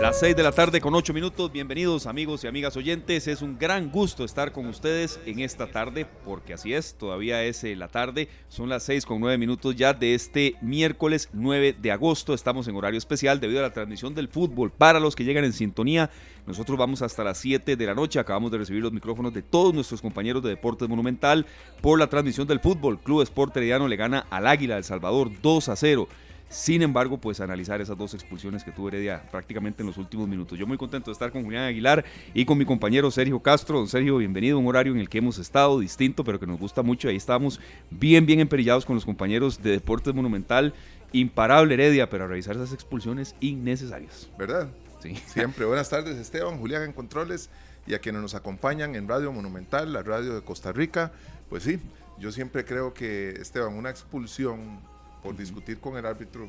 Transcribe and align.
Las 0.00 0.18
6 0.20 0.34
de 0.34 0.42
la 0.42 0.50
tarde 0.50 0.80
con 0.80 0.94
8 0.94 1.12
minutos. 1.12 1.52
Bienvenidos 1.52 2.06
amigos 2.06 2.42
y 2.42 2.46
amigas 2.46 2.74
oyentes. 2.74 3.28
Es 3.28 3.42
un 3.42 3.58
gran 3.58 3.90
gusto 3.90 4.24
estar 4.24 4.50
con 4.50 4.64
ustedes 4.64 5.20
en 5.26 5.40
esta 5.40 5.70
tarde, 5.70 6.06
porque 6.24 6.54
así 6.54 6.72
es, 6.72 6.94
todavía 6.94 7.42
es 7.44 7.62
eh, 7.64 7.76
la 7.76 7.88
tarde. 7.88 8.30
Son 8.48 8.70
las 8.70 8.82
6 8.84 9.04
con 9.04 9.20
9 9.20 9.36
minutos 9.36 9.76
ya 9.76 9.92
de 9.92 10.14
este 10.14 10.56
miércoles 10.62 11.28
9 11.34 11.76
de 11.78 11.92
agosto. 11.92 12.32
Estamos 12.32 12.66
en 12.66 12.76
horario 12.76 12.96
especial 12.96 13.40
debido 13.40 13.60
a 13.60 13.64
la 13.64 13.74
transmisión 13.74 14.14
del 14.14 14.28
fútbol. 14.28 14.72
Para 14.72 15.00
los 15.00 15.14
que 15.14 15.24
llegan 15.24 15.44
en 15.44 15.52
sintonía, 15.52 16.08
nosotros 16.46 16.78
vamos 16.78 17.02
hasta 17.02 17.22
las 17.22 17.36
7 17.36 17.76
de 17.76 17.86
la 17.86 17.94
noche. 17.94 18.18
Acabamos 18.18 18.50
de 18.50 18.56
recibir 18.56 18.82
los 18.82 18.92
micrófonos 18.92 19.34
de 19.34 19.42
todos 19.42 19.74
nuestros 19.74 20.00
compañeros 20.00 20.42
de 20.42 20.48
Deportes 20.48 20.88
Monumental 20.88 21.44
por 21.82 21.98
la 21.98 22.06
transmisión 22.06 22.46
del 22.46 22.60
fútbol. 22.60 22.98
Club 23.00 23.20
Sport 23.20 23.54
Herediano 23.58 23.86
le 23.86 23.96
gana 23.96 24.26
al 24.30 24.46
Águila 24.46 24.76
del 24.76 24.84
Salvador 24.84 25.30
2 25.42 25.68
a 25.68 25.76
0. 25.76 26.08
Sin 26.50 26.82
embargo, 26.82 27.16
pues 27.16 27.38
analizar 27.38 27.80
esas 27.80 27.96
dos 27.96 28.12
expulsiones 28.12 28.64
que 28.64 28.72
tuvo 28.72 28.88
Heredia 28.88 29.22
prácticamente 29.30 29.84
en 29.84 29.86
los 29.86 29.96
últimos 29.98 30.26
minutos. 30.26 30.58
Yo 30.58 30.66
muy 30.66 30.76
contento 30.76 31.08
de 31.08 31.12
estar 31.12 31.30
con 31.30 31.44
Julián 31.44 31.62
Aguilar 31.62 32.04
y 32.34 32.44
con 32.44 32.58
mi 32.58 32.64
compañero 32.64 33.08
Sergio 33.12 33.38
Castro. 33.38 33.78
Don 33.78 33.86
Sergio, 33.86 34.16
bienvenido 34.16 34.56
a 34.56 34.60
un 34.60 34.66
horario 34.66 34.92
en 34.92 34.98
el 34.98 35.08
que 35.08 35.18
hemos 35.18 35.38
estado 35.38 35.78
distinto, 35.78 36.24
pero 36.24 36.40
que 36.40 36.48
nos 36.48 36.58
gusta 36.58 36.82
mucho. 36.82 37.08
Ahí 37.08 37.14
estamos 37.14 37.60
bien, 37.88 38.26
bien 38.26 38.40
emperillados 38.40 38.84
con 38.84 38.96
los 38.96 39.04
compañeros 39.04 39.62
de 39.62 39.70
Deportes 39.70 40.12
Monumental. 40.12 40.74
Imparable 41.12 41.74
Heredia, 41.74 42.10
pero 42.10 42.24
a 42.24 42.26
revisar 42.26 42.56
esas 42.56 42.72
expulsiones 42.72 43.36
innecesarias. 43.38 44.28
¿Verdad? 44.36 44.70
Sí. 45.00 45.14
Siempre. 45.26 45.66
Buenas 45.66 45.88
tardes, 45.88 46.16
Esteban, 46.16 46.58
Julián 46.58 46.82
en 46.82 46.92
Controles 46.92 47.48
y 47.86 47.94
a 47.94 48.00
quienes 48.00 48.22
nos 48.22 48.34
acompañan 48.34 48.96
en 48.96 49.06
Radio 49.06 49.30
Monumental, 49.30 49.92
la 49.92 50.02
radio 50.02 50.34
de 50.34 50.42
Costa 50.42 50.72
Rica. 50.72 51.12
Pues 51.48 51.62
sí, 51.62 51.78
yo 52.18 52.32
siempre 52.32 52.64
creo 52.64 52.92
que, 52.92 53.30
Esteban, 53.40 53.74
una 53.74 53.90
expulsión 53.90 54.80
por 55.22 55.36
discutir 55.36 55.80
con 55.80 55.96
el 55.96 56.06
árbitro. 56.06 56.48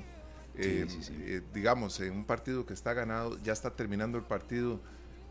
Eh, 0.56 0.86
eh, 1.12 1.42
digamos, 1.54 2.00
en 2.02 2.14
un 2.14 2.26
partido 2.26 2.66
que 2.66 2.74
está 2.74 2.94
ganado, 2.94 3.38
ya 3.42 3.54
está 3.54 3.74
terminando 3.74 4.18
el 4.18 4.26
partido, 4.26 4.82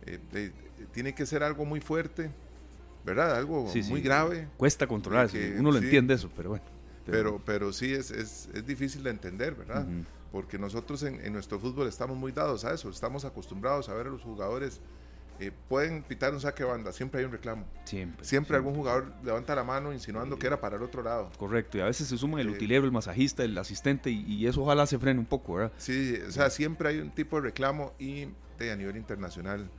eh, 0.07 0.53
tiene 0.93 1.15
que 1.15 1.27
ser 1.27 1.43
algo 1.43 1.67
muy 1.67 1.81
fuerte, 1.81 2.31
¿verdad? 3.05 3.37
Algo 3.37 3.71
muy 3.89 4.01
grave. 4.01 4.49
Cuesta 4.57 4.87
controlar, 4.87 5.29
uno 5.59 5.73
lo 5.73 5.79
entiende 5.79 6.15
eso, 6.15 6.31
pero 6.35 6.51
bueno. 6.51 6.65
Pero, 7.05 7.43
pero, 7.45 7.73
sí 7.73 7.93
es, 7.93 8.11
es, 8.11 8.49
es, 8.55 8.67
difícil 8.67 9.03
de 9.03 9.11
entender, 9.11 9.55
¿verdad? 9.55 9.87
Porque 10.33 10.59
nosotros 10.59 11.03
en, 11.03 11.21
en, 11.25 11.33
nuestro 11.33 11.59
fútbol 11.59 11.89
estamos 11.89 12.17
muy 12.17 12.33
dados 12.33 12.65
a 12.65 12.73
eso, 12.73 12.89
estamos 12.89 13.25
acostumbrados 13.25 13.89
a 13.89 13.95
ver 13.95 14.07
a 14.07 14.11
los 14.11 14.23
jugadores 14.23 14.81
eh, 15.41 15.53
pueden 15.69 16.03
pitar 16.03 16.35
un 16.35 16.41
saque 16.41 16.63
de 16.63 16.69
banda, 16.69 16.93
siempre 16.93 17.21
hay 17.21 17.27
un 17.27 17.33
reclamo. 17.33 17.67
Siempre. 17.85 18.25
Siempre, 18.25 18.57
algún 18.57 18.75
jugador 18.75 19.13
levanta 19.25 19.55
la 19.55 19.65
mano 19.65 19.93
insinuando 19.93 20.39
que 20.39 20.47
era 20.47 20.61
para 20.61 20.77
el 20.77 20.83
otro 20.83 21.03
lado. 21.03 21.31
Correcto, 21.39 21.79
y 21.79 21.81
a 21.81 21.87
veces 21.87 22.09
se 22.09 22.19
suman 22.19 22.41
el 22.41 22.49
eh, 22.49 22.53
utilero, 22.53 22.85
el 22.85 22.93
masajista, 22.93 23.43
el 23.43 23.57
asistente, 23.57 24.11
y, 24.11 24.47
eso 24.47 24.63
ojalá 24.63 24.87
se 24.87 24.99
frene 24.99 25.19
un 25.19 25.27
poco, 25.27 25.55
¿verdad? 25.55 25.73
Sí, 25.79 26.15
o 26.27 26.31
sea, 26.31 26.51
siempre 26.51 26.91
hay 26.91 26.99
un 26.99 27.11
tipo 27.11 27.37
de 27.37 27.43
reclamo 27.43 27.95
y 27.99 28.29
a 28.61 28.77
nivel 28.77 28.99
internacional 28.99 29.71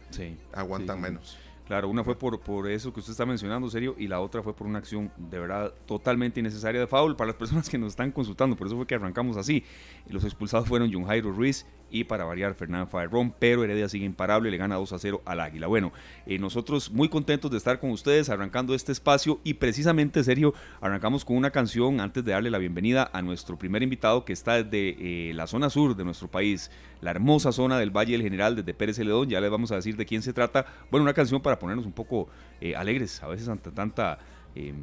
aguantan 0.54 1.00
menos. 1.00 1.38
Claro, 1.67 1.88
una 1.88 2.04
fue 2.04 2.17
por, 2.17 2.39
por 2.42 2.70
eso 2.70 2.92
que 2.92 3.00
usted 3.00 3.12
está 3.12 3.26
mencionando, 3.26 3.70
serio, 3.70 3.95
y 3.98 4.08
la 4.08 4.20
otra 4.20 4.42
fue 4.42 4.56
por 4.56 4.67
una 4.67 4.80
acción 4.80 5.12
de 5.17 5.39
verdad 5.39 5.73
totalmente 5.86 6.39
innecesaria 6.39 6.82
de 6.82 6.88
foul 6.88 7.16
para 7.16 7.28
las 7.28 7.36
personas 7.38 7.70
que 7.70 7.78
nos 7.78 7.89
están 7.94 8.12
consultando. 8.12 8.58
Por 8.58 8.67
eso 8.67 8.76
fue 8.76 8.88
que 8.88 8.95
arrancamos 8.95 9.38
así. 9.38 9.64
Los 10.09 10.26
expulsados 10.26 10.67
fueron 10.67 10.92
John 10.92 11.06
Jairo 11.06 11.32
Ruiz 11.32 11.66
y 11.92 12.06
para 12.06 12.23
variar 12.23 12.56
Fernando 12.56 12.88
Faerrón, 12.88 13.34
pero 13.38 13.64
Heredia 13.64 13.89
sigue 13.89 14.06
imparable, 14.06 14.50
le 14.50 14.58
gana 14.58 14.75
2 14.75 14.94
a 14.94 15.00
0 15.00 15.22
al 15.25 15.39
Águila. 15.39 15.67
Bueno, 15.67 15.92
eh, 16.25 16.39
nosotros 16.39 16.92
muy 16.92 17.09
contentos 17.09 17.52
de 17.52 17.58
estar 17.58 17.80
con 17.80 17.92
ustedes 17.92 18.30
arrancando 18.30 18.73
este 18.73 18.92
espacio 18.92 19.39
y 19.44 19.56
precisamente, 19.56 20.23
Sergio, 20.23 20.53
arrancamos 20.80 21.25
con 21.25 21.36
una 21.36 21.52
canción 21.52 22.00
antes 22.00 22.23
de 22.23 22.31
darle 22.31 22.50
la 22.50 22.58
bienvenida 22.58 23.09
a 23.14 23.22
nuestro 23.22 23.58
primer 23.58 23.83
invitado 23.83 24.23
que 24.25 24.33
está 24.33 24.64
desde 24.64 25.30
eh, 25.30 25.33
la 25.33 25.48
zona 25.48 25.70
sur 25.70 25.95
de 25.95 26.03
nuestro 26.06 26.30
país, 26.30 26.72
la 27.02 27.11
hermosa 27.11 27.52
zona 27.52 27.78
del 27.78 27.92
Valle 27.92 28.14
del 28.14 28.22
General, 28.22 28.55
desde 28.55 28.73
Pérez 28.73 28.95
Celedón, 28.95 29.30
ya 29.30 29.42
les 29.42 29.52
vamos 29.52 29.71
a 29.71 29.76
decir 29.76 29.98
de 29.98 30.05
quién 30.05 30.21
se 30.21 30.33
trata. 30.33 30.66
Bueno, 30.89 31.04
una 31.04 31.14
canción 31.14 31.42
para 31.42 31.60
ponernos 31.60 31.86
un 31.86 31.93
poco 31.93 32.30
eh, 32.61 32.76
alegres, 32.76 33.21
a 33.21 33.27
veces 33.27 33.48
ante 33.48 33.71
tanta... 33.71 34.17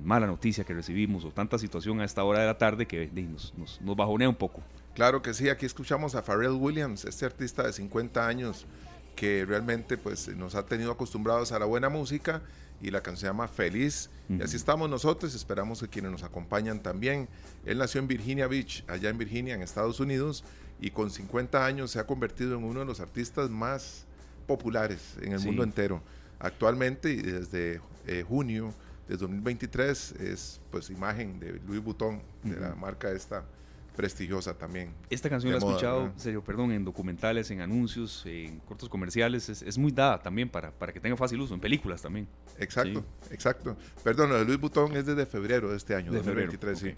mala 0.03 0.27
noticia 0.27 0.65
que 0.65 0.73
recibimos 0.73 1.27
o 1.27 1.31
tanta 1.31 1.59
situación 1.59 2.01
a 2.01 2.05
esta 2.05 2.25
hora 2.25 2.41
de 2.41 2.47
la 2.47 2.57
tarde 2.57 2.87
que 2.87 3.11
nos, 3.29 3.53
nos 3.83 3.97
bajonea 3.97 4.29
un 4.29 4.35
poco. 4.35 4.63
Claro 4.99 5.23
que 5.23 5.33
sí, 5.33 5.49
aquí 5.49 5.65
escuchamos 5.65 6.17
a 6.17 6.23
Pharrell 6.25 6.55
Williams, 6.55 7.05
este 7.05 7.25
artista 7.25 7.63
de 7.63 7.73
50 7.73 8.27
años 8.27 8.67
que 9.15 9.45
realmente 9.47 9.97
pues 9.97 10.27
nos 10.37 10.57
ha 10.57 10.67
tenido 10.67 10.91
acostumbrados 10.91 11.53
a 11.53 11.59
la 11.61 11.67
buena 11.67 11.89
música 11.89 12.43
y 12.83 12.91
la 12.91 13.01
canción 13.01 13.21
se 13.21 13.27
llama 13.27 13.47
Feliz. 13.47 14.11
Y 14.29 14.43
así 14.43 14.57
estamos 14.57 14.91
nosotros, 14.91 15.37
esperamos 15.37 15.79
que 15.79 15.87
quienes 15.87 16.11
nos 16.11 16.25
acompañan 16.25 16.81
también. 16.81 17.29
Él 17.65 17.79
nació 17.79 18.01
en 18.01 18.09
Virginia 18.09 18.49
Beach, 18.49 18.83
allá 18.89 19.09
en 19.09 19.19
Virginia, 19.19 19.55
en 19.55 19.63
Estados 19.63 20.01
Unidos, 20.01 20.43
y 20.81 20.91
con 20.91 21.13
50 21.13 21.65
años 21.65 21.93
se 21.93 22.01
ha 22.01 22.05
convertido 22.05 22.59
en 22.59 22.65
uno 22.65 22.81
de 22.81 22.87
los 22.87 22.99
artistas 22.99 23.51
más 23.51 24.05
populares 24.49 25.15
en 25.23 25.33
el 25.33 25.39
mundo 25.39 25.63
entero. 25.63 26.03
Actualmente, 26.41 27.13
y 27.13 27.23
desde 27.23 27.81
eh, 28.09 28.25
junio 28.27 28.75
de 29.09 29.17
2023, 29.17 30.11
es 30.23 30.61
pues 30.73 30.91
imagen 30.91 31.39
de 31.39 31.61
Louis 31.69 31.85
Vuitton, 31.85 32.21
de 32.43 32.59
la 32.59 32.75
marca 32.75 33.13
esta 33.13 33.45
prestigiosa 33.99 34.57
también. 34.57 34.95
Esta 35.11 35.29
canción 35.29 35.51
la 35.51 35.57
he 35.57 35.59
escuchado, 35.59 36.13
serio, 36.15 36.45
perdón, 36.45 36.71
en 36.71 36.85
documentales, 36.85 37.51
en 37.51 37.61
anuncios, 37.61 38.25
en 38.27 38.61
cortos 38.61 38.89
comerciales, 38.89 39.49
es, 39.49 39.77
muy 39.77 39.91
dada 39.91 40.23
también 40.23 40.49
para, 40.49 40.71
para 40.71 40.93
que 40.93 41.01
tenga 41.01 41.17
fácil 41.17 41.41
uso, 41.41 41.53
en 41.53 41.59
películas 41.59 42.01
también. 42.01 42.29
Exacto, 42.61 43.05
exacto. 43.33 43.77
Perdón, 44.05 44.31
lo 44.31 44.39
de 44.39 44.45
Luis 44.45 44.61
Butón 44.61 44.97
es 44.97 45.05
desde 45.05 45.27
febrero 45.27 45.73
de 45.73 45.77
este 45.77 45.97
año, 45.97 46.13
de 46.13 46.19
2023, 46.19 46.79
sí. 46.79 46.95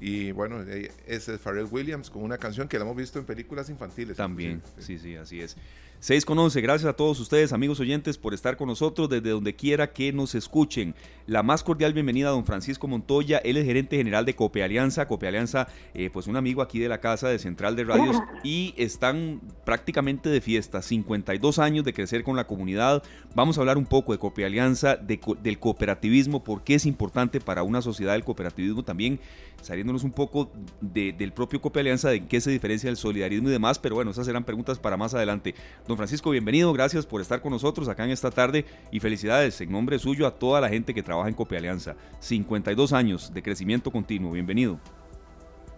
Y 0.00 0.32
bueno, 0.32 0.62
ese 0.62 1.34
es 1.34 1.40
Pharrell 1.40 1.68
Williams 1.70 2.08
con 2.08 2.22
una 2.22 2.38
canción 2.38 2.68
que 2.68 2.78
la 2.78 2.84
hemos 2.84 2.96
visto 2.96 3.18
en 3.18 3.26
películas 3.26 3.68
infantiles. 3.68 4.16
También, 4.16 4.62
sí, 4.78 4.98
sí, 4.98 5.16
así 5.16 5.42
es. 5.42 5.58
6 6.02 6.24
con 6.24 6.38
11, 6.38 6.62
gracias 6.62 6.88
a 6.88 6.96
todos 6.96 7.20
ustedes, 7.20 7.52
amigos 7.52 7.78
oyentes, 7.78 8.16
por 8.16 8.32
estar 8.32 8.56
con 8.56 8.68
nosotros 8.68 9.10
desde 9.10 9.28
donde 9.28 9.54
quiera 9.54 9.92
que 9.92 10.14
nos 10.14 10.34
escuchen. 10.34 10.94
La 11.26 11.42
más 11.42 11.62
cordial 11.62 11.92
bienvenida 11.92 12.28
a 12.28 12.30
don 12.30 12.46
Francisco 12.46 12.88
Montoya, 12.88 13.36
él 13.44 13.58
es 13.58 13.66
gerente 13.66 13.98
general 13.98 14.24
de 14.24 14.34
Cope 14.34 14.64
Alianza. 14.64 15.06
Cope 15.06 15.28
Alianza, 15.28 15.68
eh, 15.92 16.08
pues 16.10 16.26
un 16.26 16.36
amigo 16.36 16.62
aquí 16.62 16.78
de 16.78 16.88
la 16.88 17.00
casa 17.00 17.28
de 17.28 17.38
Central 17.38 17.76
de 17.76 17.84
Radios 17.84 18.16
y 18.42 18.72
están 18.78 19.42
prácticamente 19.66 20.30
de 20.30 20.40
fiesta, 20.40 20.80
52 20.80 21.58
años 21.58 21.84
de 21.84 21.92
crecer 21.92 22.24
con 22.24 22.34
la 22.34 22.46
comunidad. 22.46 23.02
Vamos 23.34 23.58
a 23.58 23.60
hablar 23.60 23.76
un 23.76 23.84
poco 23.84 24.12
de 24.12 24.18
Cope 24.18 24.46
Alianza, 24.46 24.96
del 24.96 25.58
cooperativismo, 25.58 26.42
por 26.42 26.64
qué 26.64 26.76
es 26.76 26.86
importante 26.86 27.40
para 27.42 27.62
una 27.62 27.82
sociedad 27.82 28.14
el 28.14 28.24
cooperativismo 28.24 28.84
también, 28.84 29.20
saliéndonos 29.60 30.02
un 30.02 30.12
poco 30.12 30.50
del 30.80 31.32
propio 31.34 31.60
Cope 31.60 31.80
Alianza, 31.80 32.08
de 32.08 32.26
qué 32.26 32.40
se 32.40 32.50
diferencia 32.50 32.88
el 32.88 32.96
solidarismo 32.96 33.50
y 33.50 33.52
demás, 33.52 33.78
pero 33.78 33.96
bueno, 33.96 34.12
esas 34.12 34.24
serán 34.24 34.44
preguntas 34.44 34.78
para 34.78 34.96
más 34.96 35.12
adelante. 35.12 35.54
Don 35.90 35.96
Francisco, 35.96 36.30
bienvenido, 36.30 36.72
gracias 36.72 37.04
por 37.04 37.20
estar 37.20 37.42
con 37.42 37.50
nosotros 37.50 37.88
acá 37.88 38.04
en 38.04 38.12
esta 38.12 38.30
tarde 38.30 38.64
y 38.92 39.00
felicidades 39.00 39.60
en 39.60 39.72
nombre 39.72 39.98
suyo 39.98 40.24
a 40.24 40.30
toda 40.30 40.60
la 40.60 40.68
gente 40.68 40.94
que 40.94 41.02
trabaja 41.02 41.28
en 41.28 41.34
Cope 41.34 41.56
Alianza. 41.56 41.96
52 42.20 42.92
años 42.92 43.34
de 43.34 43.42
crecimiento 43.42 43.90
continuo, 43.90 44.30
bienvenido. 44.30 44.78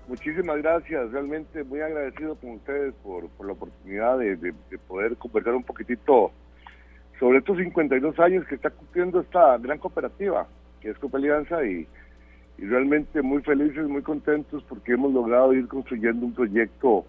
Muchísimas 0.06 0.58
gracias, 0.58 1.10
realmente 1.12 1.64
muy 1.64 1.80
agradecido 1.80 2.34
con 2.34 2.50
ustedes 2.50 2.92
por, 3.02 3.30
la 3.42 3.52
oportunidad 3.54 4.18
de, 4.18 4.52
poder 4.86 5.16
conversar 5.16 5.54
un 5.54 5.64
poquitito 5.64 6.30
sobre 7.18 7.38
estos 7.38 7.56
52 7.56 8.18
años 8.18 8.46
que 8.46 8.56
está 8.56 8.68
cumpliendo 8.68 9.18
esta 9.18 9.56
gran 9.56 9.78
cooperativa 9.78 10.46
que 10.82 10.90
es 10.90 10.98
Cope 10.98 11.16
Alianza 11.16 11.64
y, 11.64 11.88
y 12.58 12.66
realmente 12.66 13.22
muy 13.22 13.40
felices, 13.40 13.88
muy 13.88 14.02
contentos 14.02 14.62
porque 14.64 14.92
hemos 14.92 15.10
logrado 15.10 15.54
ir 15.54 15.66
construyendo 15.68 16.26
un 16.26 16.34
proyecto 16.34 17.06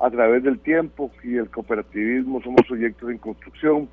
a 0.00 0.10
través 0.10 0.42
del 0.42 0.58
tiempo 0.58 1.10
y 1.22 1.36
el 1.36 1.50
cooperativismo 1.50 2.42
somos 2.42 2.62
proyectos 2.66 3.10
en 3.10 3.18
construcción 3.18 3.88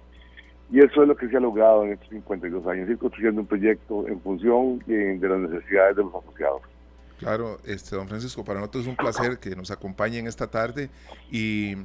y 0.72 0.79
eso 0.79 1.01
es 1.01 1.07
lo 1.07 1.16
que 1.16 1.29
se 1.29 1.38
ha 1.38 1.40
logrado 1.40 1.85
en 1.85 1.94
estos 1.94 2.09
52 2.09 2.68
años, 2.68 2.90
ir 2.90 2.97
construyendo 2.97 3.41
un 3.41 3.47
proyecto 3.47 4.07
en 4.07 4.19
función 4.22 4.79
de 4.85 5.18
las 5.22 5.40
necesidades 5.40 5.95
de 5.95 6.03
los 6.03 6.16
asociados. 6.16 6.62
Claro, 7.19 7.57
este 7.65 7.95
don 7.95 8.07
Francisco, 8.07 8.44
para 8.44 8.59
nosotros 8.59 8.83
es 8.83 8.89
un 8.89 8.95
placer 8.95 9.39
que 9.39 9.56
nos 9.56 9.71
acompañen 9.71 10.27
esta 10.27 10.48
tarde 10.48 10.89
y 11.31 11.75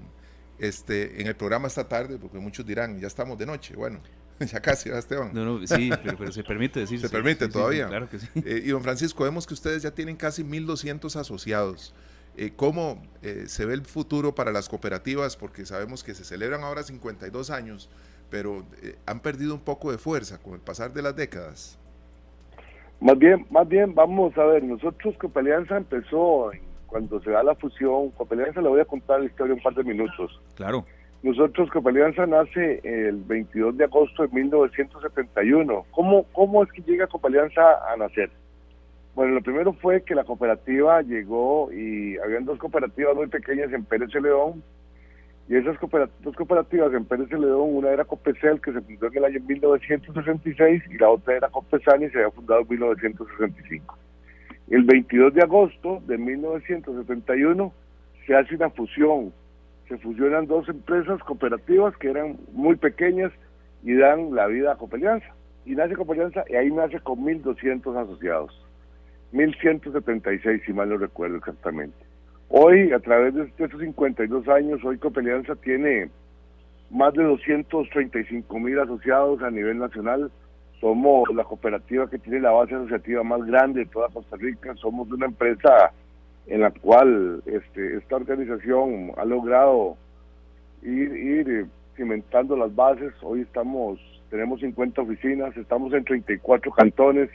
este 0.59 1.21
en 1.21 1.27
el 1.27 1.35
programa 1.35 1.69
esta 1.69 1.89
tarde, 1.89 2.19
porque 2.19 2.39
muchos 2.39 2.67
dirán, 2.67 2.99
ya 3.01 3.07
estamos 3.07 3.39
de 3.39 3.47
noche, 3.47 3.75
bueno, 3.75 4.01
ya 4.41 4.61
casi, 4.61 4.89
¿verdad, 4.89 5.01
Esteban? 5.01 5.31
No, 5.33 5.45
no, 5.45 5.67
sí, 5.67 5.91
pero, 6.05 6.31
se 6.33 6.45
permite 6.45 6.81
decir. 6.81 7.01
Se 7.01 7.09
permite 7.09 7.49
todavía. 7.49 7.89
claro 7.89 8.09
que 8.09 8.19
sí. 8.19 8.29
Eh, 8.45 8.63
y 8.65 8.69
don 8.69 8.83
Francisco, 8.83 9.25
vemos 9.25 9.47
que 9.47 9.55
ustedes 9.55 9.83
ya 9.83 9.93
tienen 9.93 10.17
casi 10.17 10.45
1.200 10.45 11.17
asociados. 11.19 11.95
Eh, 12.37 12.53
¿Cómo 12.57 13.03
eh, 13.23 13.45
se 13.47 13.67
ve 13.67 13.75
el 13.75 13.83
futuro 13.83 14.35
para 14.35 14.53
las 14.53 14.69
cooperativas? 14.69 15.37
Porque 15.37 15.67
sabemos 15.67 16.03
que 16.03 16.15
se 16.15 16.25
celebran 16.25 16.63
ahora 16.63 16.83
52 16.83 17.51
años, 17.51 17.91
pero 18.31 18.65
eh, 18.83 18.97
han 19.07 19.21
perdido 19.21 19.55
un 19.55 19.61
poco 19.61 19.93
de 19.93 19.99
fuerza 19.99 20.39
con 20.41 20.55
el 20.55 20.61
pasar 20.61 20.93
de 20.93 21.03
las 21.03 21.15
décadas. 21.15 21.79
Más 23.01 23.19
bien, 23.19 23.47
más 23.51 23.69
bien, 23.69 23.95
vamos 23.95 24.37
a 24.39 24.45
ver, 24.45 24.63
nosotros 24.63 25.17
Coopalianza 25.19 25.77
empezó 25.77 26.51
cuando 26.87 27.21
se 27.21 27.31
da 27.31 27.43
la 27.43 27.55
fusión, 27.57 28.11
Coopalianza 28.11 28.61
le 28.61 28.69
voy 28.69 28.81
a 28.81 28.85
contar 28.85 29.21
la 29.21 29.27
historia 29.27 29.53
en 29.53 29.59
un 29.59 29.63
par 29.63 29.75
de 29.75 29.83
minutos. 29.83 30.41
Claro. 30.55 30.87
Nosotros, 31.23 31.71
Coopalianza 31.71 32.27
nace 32.27 32.81
el 32.83 33.23
22 33.23 33.77
de 33.77 33.85
agosto 33.85 34.25
de 34.25 34.29
1971. 34.29 35.87
¿Cómo, 35.93 36.25
cómo 36.33 36.65
es 36.65 36.73
que 36.73 36.83
llega 36.83 37.07
Coopalianza 37.07 37.63
a 37.93 37.97
nacer? 37.97 38.31
Bueno, 39.15 39.35
lo 39.35 39.43
primero 39.43 39.75
fue 39.75 40.03
que 40.03 40.15
la 40.15 40.25
cooperativa 40.25 41.03
llegó 41.03 41.71
y 41.71 42.17
habían 42.19 42.47
dos 42.47 42.59
cooperativas 42.59 43.15
muy 43.15 43.27
pequeñas 43.27 43.71
en 43.73 43.85
Pérez 43.85 44.15
León. 44.15 44.63
Y 45.49 45.57
esas 45.57 45.77
dos 46.21 46.35
cooperativas 46.37 46.95
en 46.95 47.05
Pérez 47.05 47.31
León, 47.31 47.77
una 47.77 47.91
era 47.91 48.07
Copecel, 48.07 48.61
que 48.63 48.73
se 48.73 48.81
fundó 48.81 49.09
en 49.09 49.17
el 49.19 49.25
año 49.25 49.41
1966, 49.41 50.83
y 50.91 50.99
la 50.99 51.11
otra 51.11 51.37
era 51.37 51.49
Copesani, 51.49 52.07
y 52.07 52.11
se 52.11 52.19
había 52.19 52.31
fundado 52.31 52.63
en 52.63 52.69
1965. 52.69 53.99
El 54.71 54.85
22 54.85 55.35
de 55.35 55.43
agosto 55.43 56.01
de 56.07 56.17
1971 56.17 57.73
se 58.27 58.35
hace 58.35 58.55
una 58.55 58.71
fusión. 58.71 59.35
Se 59.89 59.99
fusionan 59.99 60.47
dos 60.47 60.67
empresas 60.71 61.21
cooperativas 61.25 61.95
que 61.99 62.09
eran 62.09 62.39
muy 62.53 62.77
pequeñas 62.77 63.33
y 63.83 63.95
dan 63.95 64.35
la 64.35 64.47
vida 64.47 64.73
a 64.73 64.77
Copelianza. 64.77 65.27
Y 65.67 65.75
nace 65.75 65.97
Copelianza 65.97 66.45
y 66.49 66.55
ahí 66.55 66.71
nace 66.71 67.01
con 67.01 67.19
1.200 67.19 67.95
asociados. 67.95 68.72
1176, 69.33 70.63
si 70.65 70.73
mal 70.73 70.91
no 70.91 70.99
recuerdo 70.99 71.37
exactamente. 71.37 71.97
Hoy, 72.49 72.93
a 72.93 72.99
través 72.99 73.35
de 73.35 73.45
estos 73.45 73.81
52 73.81 74.47
años, 74.49 74.85
hoy 74.85 74.99
Copelianza 74.99 75.57
tiene 75.57 76.11
más 76.91 77.15
de 77.15 77.25
235 77.25 78.59
mil 78.59 78.79
asociados 78.79 79.43
a 79.43 79.51
nivel 79.51 79.79
nacional. 79.79 80.31
Somos 80.79 81.35
la 81.35 81.45
cooperativa 81.45 82.11
que 82.11 82.19
tiene 82.19 82.41
la 82.41 82.51
base 82.51 82.75
asociativa 82.75 83.23
más 83.23 83.45
grande 83.47 83.81
de 83.81 83.87
toda 83.87 84.11
Costa 84.11 84.37
Rica. 84.37 84.75
Somos 84.75 85.11
una 85.11 85.27
empresa 85.27 85.93
en 86.47 86.61
la 86.61 86.71
cual 86.71 87.43
este, 87.47 87.97
esta 87.97 88.17
organización 88.17 89.13
ha 89.17 89.25
logrado 89.25 89.97
ir, 90.83 91.17
ir 91.17 91.51
eh, 91.51 91.67
cimentando 91.97 92.57
las 92.57 92.75
bases. 92.75 93.15
Hoy 93.23 93.41
estamos, 93.41 93.99
tenemos 94.29 94.61
50 94.61 95.01
oficinas, 95.01 95.57
estamos 95.57 95.95
en 95.95 96.05
34 96.05 96.71
cantones 96.73 97.31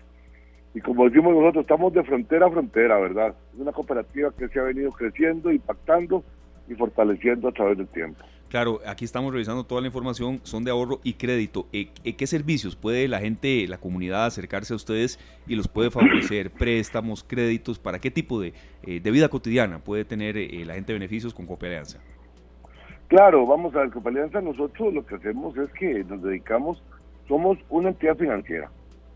y 0.73 0.81
como 0.81 1.05
decimos 1.05 1.33
nosotros, 1.33 1.63
estamos 1.63 1.93
de 1.93 2.03
frontera 2.03 2.47
a 2.47 2.51
frontera, 2.51 2.99
¿verdad? 2.99 3.35
Es 3.53 3.59
una 3.59 3.71
cooperativa 3.71 4.31
que 4.37 4.47
se 4.47 4.59
ha 4.59 4.63
venido 4.63 4.91
creciendo, 4.91 5.51
impactando 5.51 6.23
y 6.67 6.75
fortaleciendo 6.75 7.47
a 7.47 7.51
través 7.51 7.77
del 7.77 7.87
tiempo. 7.87 8.23
Claro, 8.49 8.79
aquí 8.85 9.03
estamos 9.03 9.33
revisando 9.33 9.65
toda 9.65 9.81
la 9.81 9.87
información, 9.87 10.39
son 10.43 10.63
de 10.63 10.71
ahorro 10.71 10.99
y 11.03 11.13
crédito. 11.13 11.67
¿En 11.73 11.87
eh, 11.87 11.91
eh, 12.05 12.15
¿Qué 12.15 12.27
servicios 12.27 12.77
puede 12.77 13.07
la 13.07 13.19
gente, 13.19 13.65
la 13.67 13.77
comunidad 13.77 14.25
acercarse 14.25 14.71
a 14.73 14.77
ustedes 14.77 15.19
y 15.47 15.55
los 15.55 15.67
puede 15.67 15.91
favorecer? 15.91 16.51
¿Préstamos, 16.57 17.23
créditos? 17.23 17.77
¿Para 17.77 17.99
qué 17.99 18.09
tipo 18.09 18.39
de, 18.39 18.53
eh, 18.83 19.01
de 19.01 19.11
vida 19.11 19.27
cotidiana 19.27 19.79
puede 19.79 20.05
tener 20.05 20.35
la 20.65 20.75
gente 20.75 20.93
beneficios 20.93 21.33
con 21.33 21.45
Cooperianza? 21.45 21.99
Claro, 23.07 23.45
vamos 23.45 23.75
a 23.75 23.79
ver, 23.79 23.89
Cooperianza 23.89 24.39
nosotros 24.41 24.93
lo 24.93 25.05
que 25.05 25.15
hacemos 25.15 25.57
es 25.57 25.69
que 25.73 26.03
nos 26.05 26.21
dedicamos, 26.21 26.81
somos 27.27 27.57
una 27.69 27.89
entidad 27.89 28.15
financiera, 28.15 28.69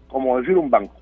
como 0.10 0.38
decir 0.40 0.58
un 0.58 0.70
banco 0.70 1.01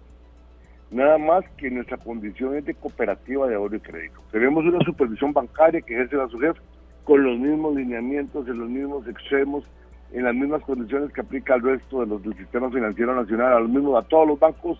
nada 0.91 1.17
más 1.17 1.43
que 1.57 1.69
nuestra 1.69 1.97
condición 1.97 2.55
es 2.55 2.65
de 2.65 2.73
cooperativa 2.73 3.47
de 3.47 3.55
ahorro 3.55 3.75
y 3.75 3.79
crédito. 3.79 4.21
Tenemos 4.31 4.65
una 4.65 4.79
supervisión 4.83 5.33
bancaria 5.33 5.81
que 5.81 5.93
ejerce 5.93 6.15
la 6.15 6.27
SUGEF 6.27 6.57
con 7.03 7.23
los 7.23 7.37
mismos 7.39 7.75
lineamientos, 7.75 8.47
en 8.47 8.59
los 8.59 8.69
mismos 8.69 9.07
extremos, 9.07 9.63
en 10.11 10.23
las 10.23 10.33
mismas 10.33 10.61
condiciones 10.63 11.11
que 11.13 11.21
aplica 11.21 11.53
al 11.53 11.61
resto 11.61 12.01
de 12.01 12.07
los 12.07 12.23
del 12.23 12.35
sistema 12.35 12.69
financiero 12.69 13.15
nacional, 13.15 13.53
a 13.53 13.59
los 13.59 13.69
mismos, 13.69 14.07
todos 14.07 14.27
los 14.27 14.39
bancos 14.39 14.79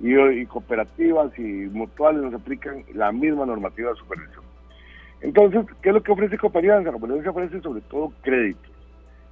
y, 0.00 0.46
cooperativas 0.46 1.36
y 1.38 1.42
mutuales 1.42 2.22
nos 2.22 2.34
aplican 2.34 2.84
la 2.94 3.10
misma 3.10 3.46
normativa 3.46 3.90
de 3.90 3.96
supervisión. 3.96 4.44
Entonces, 5.20 5.66
¿qué 5.82 5.88
es 5.88 5.94
lo 5.96 6.02
que 6.02 6.12
ofrece 6.12 6.38
Cooperianza? 6.38 6.92
Cooperianza 6.92 7.30
ofrece 7.30 7.60
sobre 7.60 7.80
todo 7.82 8.12
créditos. 8.22 8.70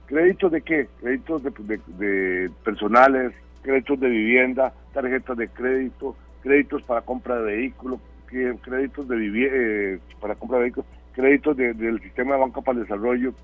¿Créditos 0.06 0.50
de 0.50 0.62
qué? 0.62 0.88
Créditos 1.00 1.42
de 1.44 2.50
personales, 2.64 3.32
créditos 3.66 3.98
de 3.98 4.08
vivienda, 4.08 4.72
tarjetas 4.94 5.36
de 5.36 5.48
crédito, 5.48 6.16
créditos 6.40 6.82
para 6.84 7.00
compra 7.00 7.40
de 7.40 7.56
vehículos, 7.56 7.98
créditos 8.28 9.08
de 9.08 9.16
eh, 9.16 9.98
para 10.20 10.36
compra 10.36 10.58
de 10.58 10.64
vehículos, 10.64 10.88
créditos 11.12 11.56
del 11.56 12.00
sistema 12.00 12.34
de 12.34 12.40
banca 12.42 12.60
para 12.60 12.78
el 12.78 12.84
desarrollo. 12.84 13.34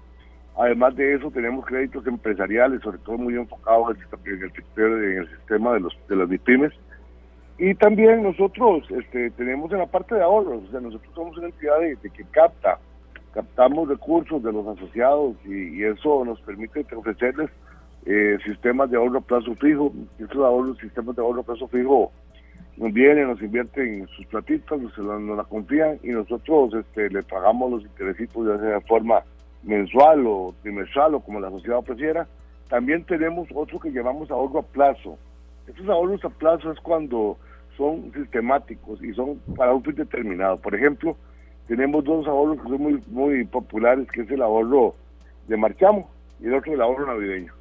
Además 0.57 0.95
de 0.95 1.15
eso, 1.15 1.31
tenemos 1.33 1.67
créditos 1.67 2.07
empresariales, 2.07 2.83
sobre 2.83 2.99
todo 2.99 3.19
muy 3.19 3.35
enfocados 3.35 3.97
en 3.97 4.33
el, 4.33 4.43
en 4.77 5.19
el 5.19 5.29
sistema 5.29 5.73
de, 5.73 5.81
los, 5.81 5.99
de 6.09 6.17
las 6.17 6.29
MIPIMES. 6.29 6.73
Y 7.59 7.75
también 7.75 8.23
nosotros 8.23 8.89
este, 8.91 9.31
tenemos 9.33 9.73
en 9.73 9.79
la 9.79 9.87
parte 9.87 10.15
de 10.15 10.23
ahorros, 10.23 10.63
o 10.69 10.71
sea, 10.71 10.81
nosotros 10.81 11.13
somos 11.15 11.37
una 11.37 11.47
entidad 11.47 11.81
de, 11.81 11.97
que 12.11 12.25
capta, 12.31 12.79
captamos 13.35 13.89
recursos 13.89 14.41
de 14.43 14.53
los 14.53 14.67
asociados 14.67 15.35
y, 15.45 15.81
y 15.81 15.85
eso 15.85 16.25
nos 16.25 16.41
permite 16.43 16.87
ofrecerles 16.95 17.51
eh, 18.05 18.39
sistemas 18.45 18.91
de 18.91 18.97
ahorro 18.97 19.19
a 19.19 19.23
plazo 19.23 19.55
fijo. 19.57 19.93
Estos 20.19 20.39
ahorros, 20.39 20.79
sistemas 20.79 21.15
de 21.17 21.23
ahorro 21.23 21.41
a 21.43 21.45
plazo 21.45 21.69
fijo 21.69 22.13
nos 22.77 22.93
vienen, 22.93 23.29
nos 23.29 23.43
invierten 23.43 24.07
sus 24.09 24.27
platitas, 24.27 24.81
nos, 24.81 24.97
nos 24.99 25.37
la 25.37 25.45
confían 25.45 25.99
y 26.03 26.09
nosotros 26.09 26.73
este, 26.75 27.11
le 27.11 27.23
pagamos 27.23 27.71
los 27.71 27.83
intereses 27.83 28.29
ya 28.35 28.59
sea 28.59 28.75
de 28.75 28.81
forma 28.83 29.23
mensual 29.63 30.27
o 30.27 30.55
trimestral 30.63 31.15
o 31.15 31.21
como 31.21 31.41
la 31.41 31.51
sociedad 31.51 31.83
prefiera. 31.83 32.27
También 32.69 33.05
tenemos 33.05 33.49
otro 33.55 33.79
que 33.79 33.93
llamamos 33.93 34.31
ahorro 34.31 34.61
a 34.61 34.63
plazo. 34.63 35.19
Estos 35.67 35.89
ahorros 35.89 36.25
a 36.25 36.31
plazo 36.31 36.73
es 36.73 36.81
cuando 36.81 37.37
son 37.77 38.11
sistemáticos 38.15 39.03
y 39.03 39.13
son 39.13 39.39
para 39.57 39.75
un 39.75 39.85
fin 39.85 39.95
determinado. 39.95 40.57
Por 40.57 40.75
ejemplo, 40.75 41.17
tenemos 41.69 42.03
dos 42.05 42.27
ahorros 42.27 42.57
que 42.63 42.69
son 42.69 42.83
muy, 42.83 43.03
muy 43.09 43.45
populares, 43.45 44.09
que 44.11 44.23
es 44.23 44.31
el 44.31 44.43
ahorro 44.43 44.95
de 45.47 45.57
marchamo 45.57 46.11
y 46.41 46.47
el 46.47 46.55
otro 46.55 46.73
el 46.73 46.81
ahorro 46.81 47.07
navideño 47.07 47.53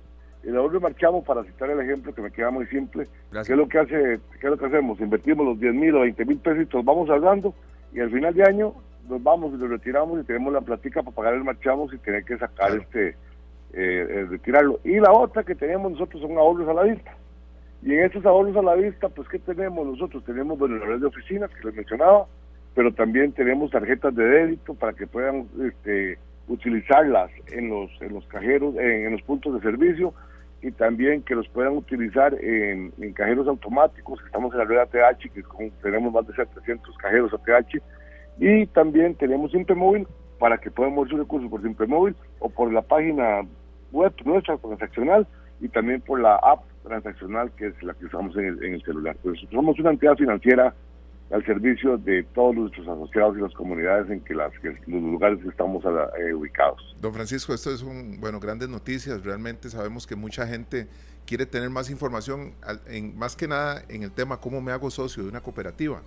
el 0.43 0.57
ahorro 0.57 0.81
marchamos, 0.81 1.23
para 1.23 1.43
citar 1.43 1.69
el 1.69 1.79
ejemplo 1.79 2.13
que 2.13 2.21
me 2.21 2.31
queda 2.31 2.49
muy 2.49 2.65
simple, 2.67 3.07
¿qué 3.31 3.39
es 3.39 3.49
lo 3.49 3.67
que 3.67 3.79
hace, 3.79 4.19
qué 4.39 4.47
es 4.47 4.49
lo 4.49 4.57
que 4.57 4.65
hacemos? 4.65 4.99
Invertimos 4.99 5.45
los 5.45 5.59
10 5.59 5.73
mil 5.73 5.95
o 5.95 6.01
20 6.01 6.25
mil 6.25 6.37
pesitos, 6.39 6.83
vamos 6.83 7.09
ahorrando 7.09 7.53
y 7.93 7.99
al 7.99 8.11
final 8.11 8.33
de 8.33 8.43
año 8.43 8.73
nos 9.07 9.21
vamos 9.21 9.53
y 9.53 9.57
lo 9.57 9.67
retiramos 9.67 10.19
y 10.19 10.23
tenemos 10.23 10.53
la 10.53 10.61
platica 10.61 11.03
para 11.03 11.15
pagar 11.15 11.33
el 11.35 11.43
marchamos 11.43 11.93
y 11.93 11.97
tener 11.99 12.23
que 12.23 12.37
sacar 12.37 12.75
este, 12.75 13.09
eh, 13.09 13.15
eh, 13.73 14.27
retirarlo. 14.29 14.79
Y 14.83 14.99
la 14.99 15.11
otra 15.11 15.43
que 15.43 15.55
tenemos 15.55 15.91
nosotros 15.91 16.21
son 16.21 16.37
ahorros 16.37 16.67
a 16.67 16.73
la 16.73 16.83
vista. 16.83 17.15
Y 17.83 17.93
en 17.93 18.05
estos 18.05 18.25
ahorros 18.25 18.55
a 18.55 18.61
la 18.61 18.75
vista, 18.75 19.09
pues 19.09 19.27
¿qué 19.27 19.39
tenemos 19.39 19.85
nosotros? 19.85 20.23
Tenemos, 20.23 20.57
bueno, 20.57 20.77
la 20.77 20.85
red 20.85 20.99
de 20.99 21.07
oficinas 21.07 21.49
que 21.51 21.65
les 21.67 21.75
mencionaba, 21.75 22.27
pero 22.75 22.93
también 22.93 23.31
tenemos 23.33 23.71
tarjetas 23.71 24.15
de 24.15 24.23
débito 24.23 24.73
para 24.75 24.93
que 24.93 25.07
puedan 25.07 25.47
este, 25.63 26.17
utilizarlas 26.47 27.31
en 27.51 27.69
los, 27.69 27.89
en 28.01 28.13
los 28.13 28.25
cajeros, 28.27 28.75
en 28.77 29.11
los 29.11 29.21
puntos 29.23 29.55
de 29.55 29.61
servicio, 29.61 30.13
y 30.61 30.71
también 30.71 31.23
que 31.23 31.35
los 31.35 31.47
puedan 31.49 31.75
utilizar 31.75 32.35
en, 32.39 32.91
cajeros 33.13 33.47
automáticos, 33.47 34.19
estamos 34.25 34.53
en 34.53 34.59
la 34.59 34.65
red 34.65 34.77
ATH, 34.79 35.31
que 35.33 35.43
tenemos 35.81 36.13
más 36.13 36.27
de 36.27 36.35
700 36.35 36.97
cajeros 36.97 37.33
ATH, 37.33 37.81
y 38.39 38.67
también 38.67 39.15
tenemos 39.15 39.51
Simple 39.51 39.75
Móvil 39.75 40.07
para 40.39 40.57
que 40.57 40.71
puedan 40.71 40.93
mover 40.93 41.09
sus 41.09 41.19
recursos 41.19 41.49
por 41.49 41.61
Simple 41.61 41.87
Móvil 41.87 42.15
o 42.39 42.49
por 42.49 42.71
la 42.71 42.81
página 42.81 43.41
web 43.91 44.13
nuestra 44.23 44.57
transaccional 44.57 45.27
y 45.59 45.67
también 45.69 46.01
por 46.01 46.19
la 46.19 46.35
app 46.35 46.63
transaccional 46.83 47.51
que 47.51 47.67
es 47.67 47.83
la 47.83 47.93
que 47.93 48.05
usamos 48.05 48.35
en 48.37 48.45
el, 48.45 48.63
en 48.63 48.73
el 48.75 48.83
celular. 48.83 49.15
Pues 49.21 49.39
somos 49.51 49.79
una 49.79 49.91
entidad 49.91 50.15
financiera 50.15 50.73
al 51.31 51.45
servicio 51.45 51.97
de 51.97 52.23
todos 52.23 52.55
nuestros 52.55 52.87
asociados 52.87 53.37
y 53.37 53.41
las 53.41 53.53
comunidades 53.53 54.09
en 54.09 54.21
que, 54.21 54.33
las, 54.33 54.51
los 54.63 55.01
lugares 55.01 55.39
estamos 55.45 55.83
eh, 55.85 56.33
ubicados. 56.33 56.95
Don 56.99 57.13
Francisco, 57.13 57.53
esto 57.53 57.71
es 57.71 57.81
un, 57.81 58.19
bueno, 58.19 58.39
grandes 58.39 58.69
noticias. 58.69 59.23
Realmente 59.23 59.69
sabemos 59.69 60.05
que 60.05 60.15
mucha 60.15 60.45
gente 60.45 60.87
quiere 61.25 61.45
tener 61.45 61.69
más 61.69 61.89
información, 61.89 62.53
en, 62.87 63.17
más 63.17 63.35
que 63.35 63.47
nada 63.47 63.83
en 63.87 64.03
el 64.03 64.11
tema 64.11 64.37
cómo 64.37 64.61
me 64.61 64.71
hago 64.71 64.91
socio 64.91 65.23
de 65.23 65.29
una 65.29 65.41
cooperativa, 65.41 66.01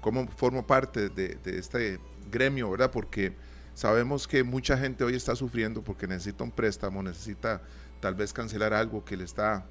cómo 0.00 0.26
formo 0.28 0.66
parte 0.66 1.08
de 1.08 1.38
este 1.44 1.98
gremio, 2.30 2.70
¿verdad? 2.70 2.90
Porque 2.92 3.32
sabemos 3.74 4.26
que 4.26 4.42
mucha 4.42 4.76
gente 4.76 5.04
hoy 5.04 5.14
está 5.14 5.34
sufriendo 5.36 5.82
porque 5.82 6.06
necesita 6.06 6.44
un 6.44 6.50
préstamo, 6.50 7.02
necesita 7.02 7.62
tal 8.00 8.14
vez 8.14 8.32
cancelar 8.32 8.72
algo 8.72 9.04
que 9.04 9.16
le 9.16 9.24
está 9.24 9.66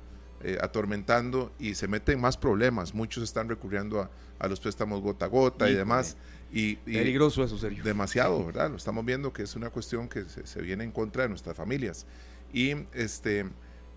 eh, 0.47 0.57
atormentando 0.61 1.51
y 1.59 1.75
se 1.75 1.89
meten 1.89 2.21
más 2.21 2.37
problemas. 2.37 2.93
Muchos 2.93 3.21
están 3.21 3.49
recurriendo 3.49 3.99
a, 3.99 4.09
a 4.39 4.47
los 4.47 4.61
préstamos 4.61 5.01
gota 5.01 5.25
a 5.25 5.27
gota 5.27 5.69
y, 5.69 5.75
demás. 5.75 6.15
Y, 6.53 6.77
peligroso 6.77 7.43
eso, 7.43 7.57
serio. 7.57 7.83
Demasiado, 7.83 8.45
¿verdad? 8.45 8.69
Lo 8.69 8.77
estamos 8.77 9.03
viendo 9.03 9.33
que 9.33 9.43
es 9.43 9.57
una 9.57 9.71
cuestión 9.71 10.07
que 10.07 10.23
se, 10.23 10.61
viene 10.61 10.85
en 10.85 10.93
contra 10.93 11.23
de 11.23 11.29
nuestras 11.29 11.57
familias. 11.57 12.05
Y 12.53 12.75
este, 12.93 13.45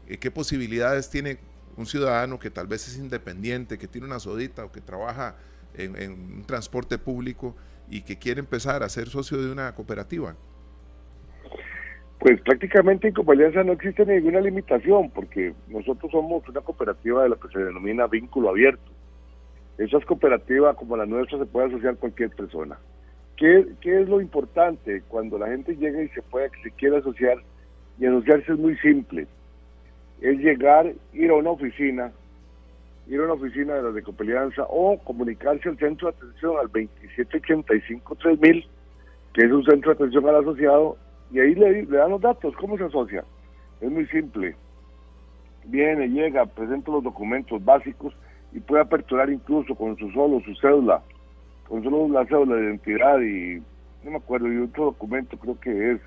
eh, 0.08 0.18
qué 0.18 0.32
posibilidades 0.32 1.08
tiene 1.08 1.38
un 1.76 1.86
ciudadano 1.86 2.40
que 2.40 2.50
tal 2.50 2.66
vez 2.66 2.88
es 2.88 2.96
independiente, 2.96 3.78
que 3.78 3.86
tiene 3.86 4.08
una 4.08 4.18
sodita 4.18 4.64
o 4.64 4.72
que 4.72 4.80
trabaja 4.80 5.36
en, 5.74 5.94
en 5.94 6.10
un 6.10 6.44
transporte 6.44 6.98
público 6.98 7.54
y 7.88 8.02
que 8.02 8.18
quiere 8.18 8.40
empezar 8.40 8.82
a 8.82 8.88
ser 8.88 9.08
socio 9.08 9.40
de 9.40 9.52
una 9.52 9.72
cooperativa. 9.76 10.34
Pues 12.20 12.40
prácticamente 12.42 13.08
en 13.08 13.14
Coopalianza 13.14 13.64
no 13.64 13.72
existe 13.72 14.04
ninguna 14.04 14.40
limitación 14.40 15.08
porque 15.08 15.54
nosotros 15.68 16.12
somos 16.12 16.46
una 16.46 16.60
cooperativa 16.60 17.22
de 17.22 17.30
lo 17.30 17.40
que 17.40 17.48
se 17.48 17.58
denomina 17.58 18.06
vínculo 18.06 18.50
abierto. 18.50 18.92
Esas 19.78 20.04
cooperativas 20.04 20.76
como 20.76 20.98
la 20.98 21.06
nuestra 21.06 21.38
se 21.38 21.46
puede 21.46 21.68
asociar 21.68 21.96
cualquier 21.96 22.28
persona. 22.28 22.78
¿Qué, 23.38 23.68
¿Qué, 23.80 24.02
es 24.02 24.08
lo 24.10 24.20
importante? 24.20 25.02
Cuando 25.08 25.38
la 25.38 25.46
gente 25.46 25.74
llega 25.76 26.02
y 26.02 26.08
se 26.08 26.20
puede, 26.20 26.50
se 26.62 26.70
quiere 26.72 26.98
asociar, 26.98 27.38
y 27.98 28.04
asociarse 28.04 28.52
es 28.52 28.58
muy 28.58 28.76
simple. 28.76 29.26
Es 30.20 30.38
llegar, 30.40 30.92
ir 31.14 31.30
a 31.30 31.34
una 31.36 31.52
oficina, 31.52 32.12
ir 33.08 33.18
a 33.18 33.24
una 33.24 33.32
oficina 33.32 33.76
de 33.76 33.82
la 33.82 33.92
de 33.92 34.02
Copelianza 34.02 34.66
o 34.68 34.98
comunicarse 34.98 35.70
al 35.70 35.78
centro 35.78 36.10
de 36.10 36.18
atención 36.18 36.56
al 36.60 36.70
2785-3000, 36.70 38.66
que 39.32 39.46
es 39.46 39.50
un 39.50 39.64
centro 39.64 39.94
de 39.94 39.94
atención 39.94 40.28
al 40.28 40.36
asociado, 40.36 40.98
y 41.32 41.38
ahí 41.38 41.54
le, 41.54 41.84
le 41.84 41.96
dan 41.96 42.10
los 42.10 42.20
datos, 42.20 42.54
¿cómo 42.56 42.76
se 42.76 42.84
asocia? 42.84 43.24
Es 43.80 43.90
muy 43.90 44.06
simple. 44.06 44.56
Viene, 45.64 46.08
llega, 46.08 46.46
presenta 46.46 46.90
los 46.90 47.04
documentos 47.04 47.64
básicos 47.64 48.14
y 48.52 48.60
puede 48.60 48.82
aperturar 48.82 49.30
incluso 49.30 49.74
con 49.74 49.96
su 49.96 50.10
solo 50.10 50.40
su 50.40 50.54
cédula, 50.56 51.02
con 51.68 51.82
solo 51.82 52.08
la 52.08 52.26
cédula 52.26 52.56
de 52.56 52.64
identidad 52.64 53.20
y 53.20 53.62
no 54.04 54.12
me 54.12 54.16
acuerdo, 54.16 54.50
y 54.52 54.58
otro 54.58 54.86
documento 54.86 55.36
creo 55.36 55.60
que 55.60 55.92
es 55.92 56.00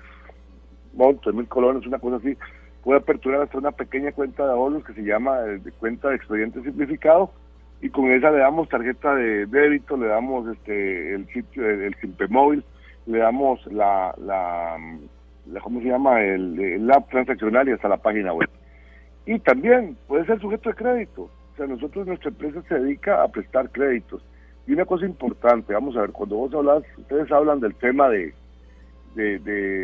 monto 0.94 1.30
de 1.30 1.36
mil 1.36 1.48
colones, 1.48 1.86
una 1.86 1.98
cosa 1.98 2.16
así, 2.16 2.36
puede 2.82 2.98
aperturar 2.98 3.42
hasta 3.42 3.58
una 3.58 3.72
pequeña 3.72 4.12
cuenta 4.12 4.44
de 4.44 4.52
ahorros 4.52 4.84
que 4.84 4.94
se 4.94 5.02
llama 5.02 5.38
eh, 5.46 5.58
de 5.58 5.72
cuenta 5.72 6.08
de 6.10 6.16
expediente 6.16 6.62
simplificado 6.62 7.30
y 7.80 7.88
con 7.88 8.10
esa 8.10 8.30
le 8.30 8.38
damos 8.38 8.68
tarjeta 8.68 9.14
de 9.14 9.46
débito, 9.46 9.96
le 9.96 10.06
damos 10.06 10.46
este 10.48 11.14
el 11.14 11.26
sitio, 11.28 11.68
el, 11.68 11.96
el 12.02 12.28
móvil, 12.28 12.64
le 13.06 13.18
damos 13.18 13.64
la, 13.72 14.14
la, 14.18 14.76
¿cómo 15.62 15.80
se 15.80 15.88
llama? 15.88 16.22
El, 16.22 16.58
el 16.58 16.90
app 16.90 17.10
transaccional 17.10 17.68
y 17.68 17.72
hasta 17.72 17.88
la 17.88 17.96
página 17.96 18.32
web. 18.32 18.48
Y 19.26 19.38
también 19.38 19.96
puede 20.06 20.26
ser 20.26 20.40
sujeto 20.40 20.68
de 20.70 20.74
crédito. 20.74 21.22
O 21.22 21.56
sea, 21.56 21.66
nosotros, 21.66 22.06
nuestra 22.06 22.30
empresa 22.30 22.62
se 22.68 22.74
dedica 22.78 23.22
a 23.22 23.28
prestar 23.28 23.70
créditos. 23.70 24.22
Y 24.66 24.72
una 24.72 24.84
cosa 24.84 25.06
importante, 25.06 25.72
vamos 25.72 25.96
a 25.96 26.02
ver, 26.02 26.10
cuando 26.10 26.36
vos 26.36 26.54
hablas, 26.54 26.82
ustedes 26.96 27.30
hablan 27.30 27.60
del 27.60 27.74
tema 27.74 28.08
de, 28.08 28.34
de, 29.14 29.38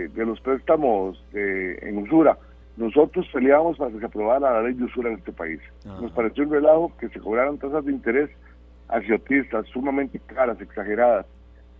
de, 0.09 0.27
los 0.27 0.41
préstamos 0.41 1.23
en 1.33 1.99
usura. 1.99 2.39
Nosotros 2.77 3.29
peleábamos 3.33 3.77
para 3.77 3.91
que 3.91 3.99
se 3.99 4.07
aprobara 4.07 4.53
la 4.53 4.63
ley 4.63 4.75
de 4.75 4.85
usura 4.85 5.11
en 5.11 5.19
este 5.19 5.33
país. 5.33 5.61
Nos 5.85 6.11
pareció 6.13 6.45
un 6.45 6.51
relajo 6.51 6.93
que 6.99 7.09
se 7.11 7.21
cobraran 7.21 7.59
tasas 7.59 7.85
de 7.85 7.93
interés 7.93 8.31
aciotistas 8.89 9.67
sumamente 9.67 10.19
caras, 10.21 10.61
exageradas. 10.61 11.27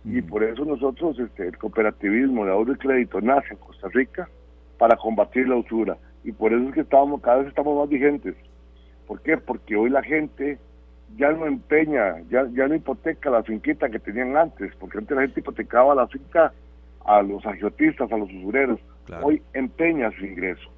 Y 0.03 0.21
por 0.21 0.43
eso 0.43 0.65
nosotros, 0.65 1.19
este, 1.19 1.47
el 1.47 1.57
cooperativismo 1.57 2.45
de 2.45 2.51
ahorro 2.51 2.73
y 2.73 2.77
crédito 2.77 3.21
nace 3.21 3.53
en 3.53 3.57
Costa 3.57 3.87
Rica 3.89 4.29
para 4.77 4.97
combatir 4.97 5.47
la 5.47 5.57
usura. 5.57 5.97
Y 6.23 6.31
por 6.31 6.53
eso 6.53 6.67
es 6.69 6.73
que 6.73 6.81
estamos, 6.81 7.21
cada 7.21 7.37
vez 7.37 7.49
estamos 7.49 7.77
más 7.77 7.89
vigentes. 7.89 8.35
¿Por 9.07 9.21
qué? 9.21 9.37
Porque 9.37 9.75
hoy 9.75 9.89
la 9.89 10.01
gente 10.01 10.57
ya 11.17 11.31
no 11.31 11.45
empeña, 11.45 12.19
ya, 12.29 12.47
ya 12.53 12.67
no 12.67 12.75
hipoteca 12.75 13.29
la 13.29 13.43
finquita 13.43 13.89
que 13.89 13.99
tenían 13.99 14.37
antes, 14.37 14.73
porque 14.79 14.97
antes 14.97 15.15
la 15.15 15.23
gente 15.23 15.41
hipotecaba 15.41 15.93
la 15.93 16.07
finca 16.07 16.53
a 17.05 17.21
los 17.21 17.45
agiotistas, 17.45 18.11
a 18.11 18.17
los 18.17 18.31
usureros. 18.31 18.79
Hoy 19.21 19.41
empeña 19.53 20.11
su 20.11 20.25
ingreso. 20.25 20.69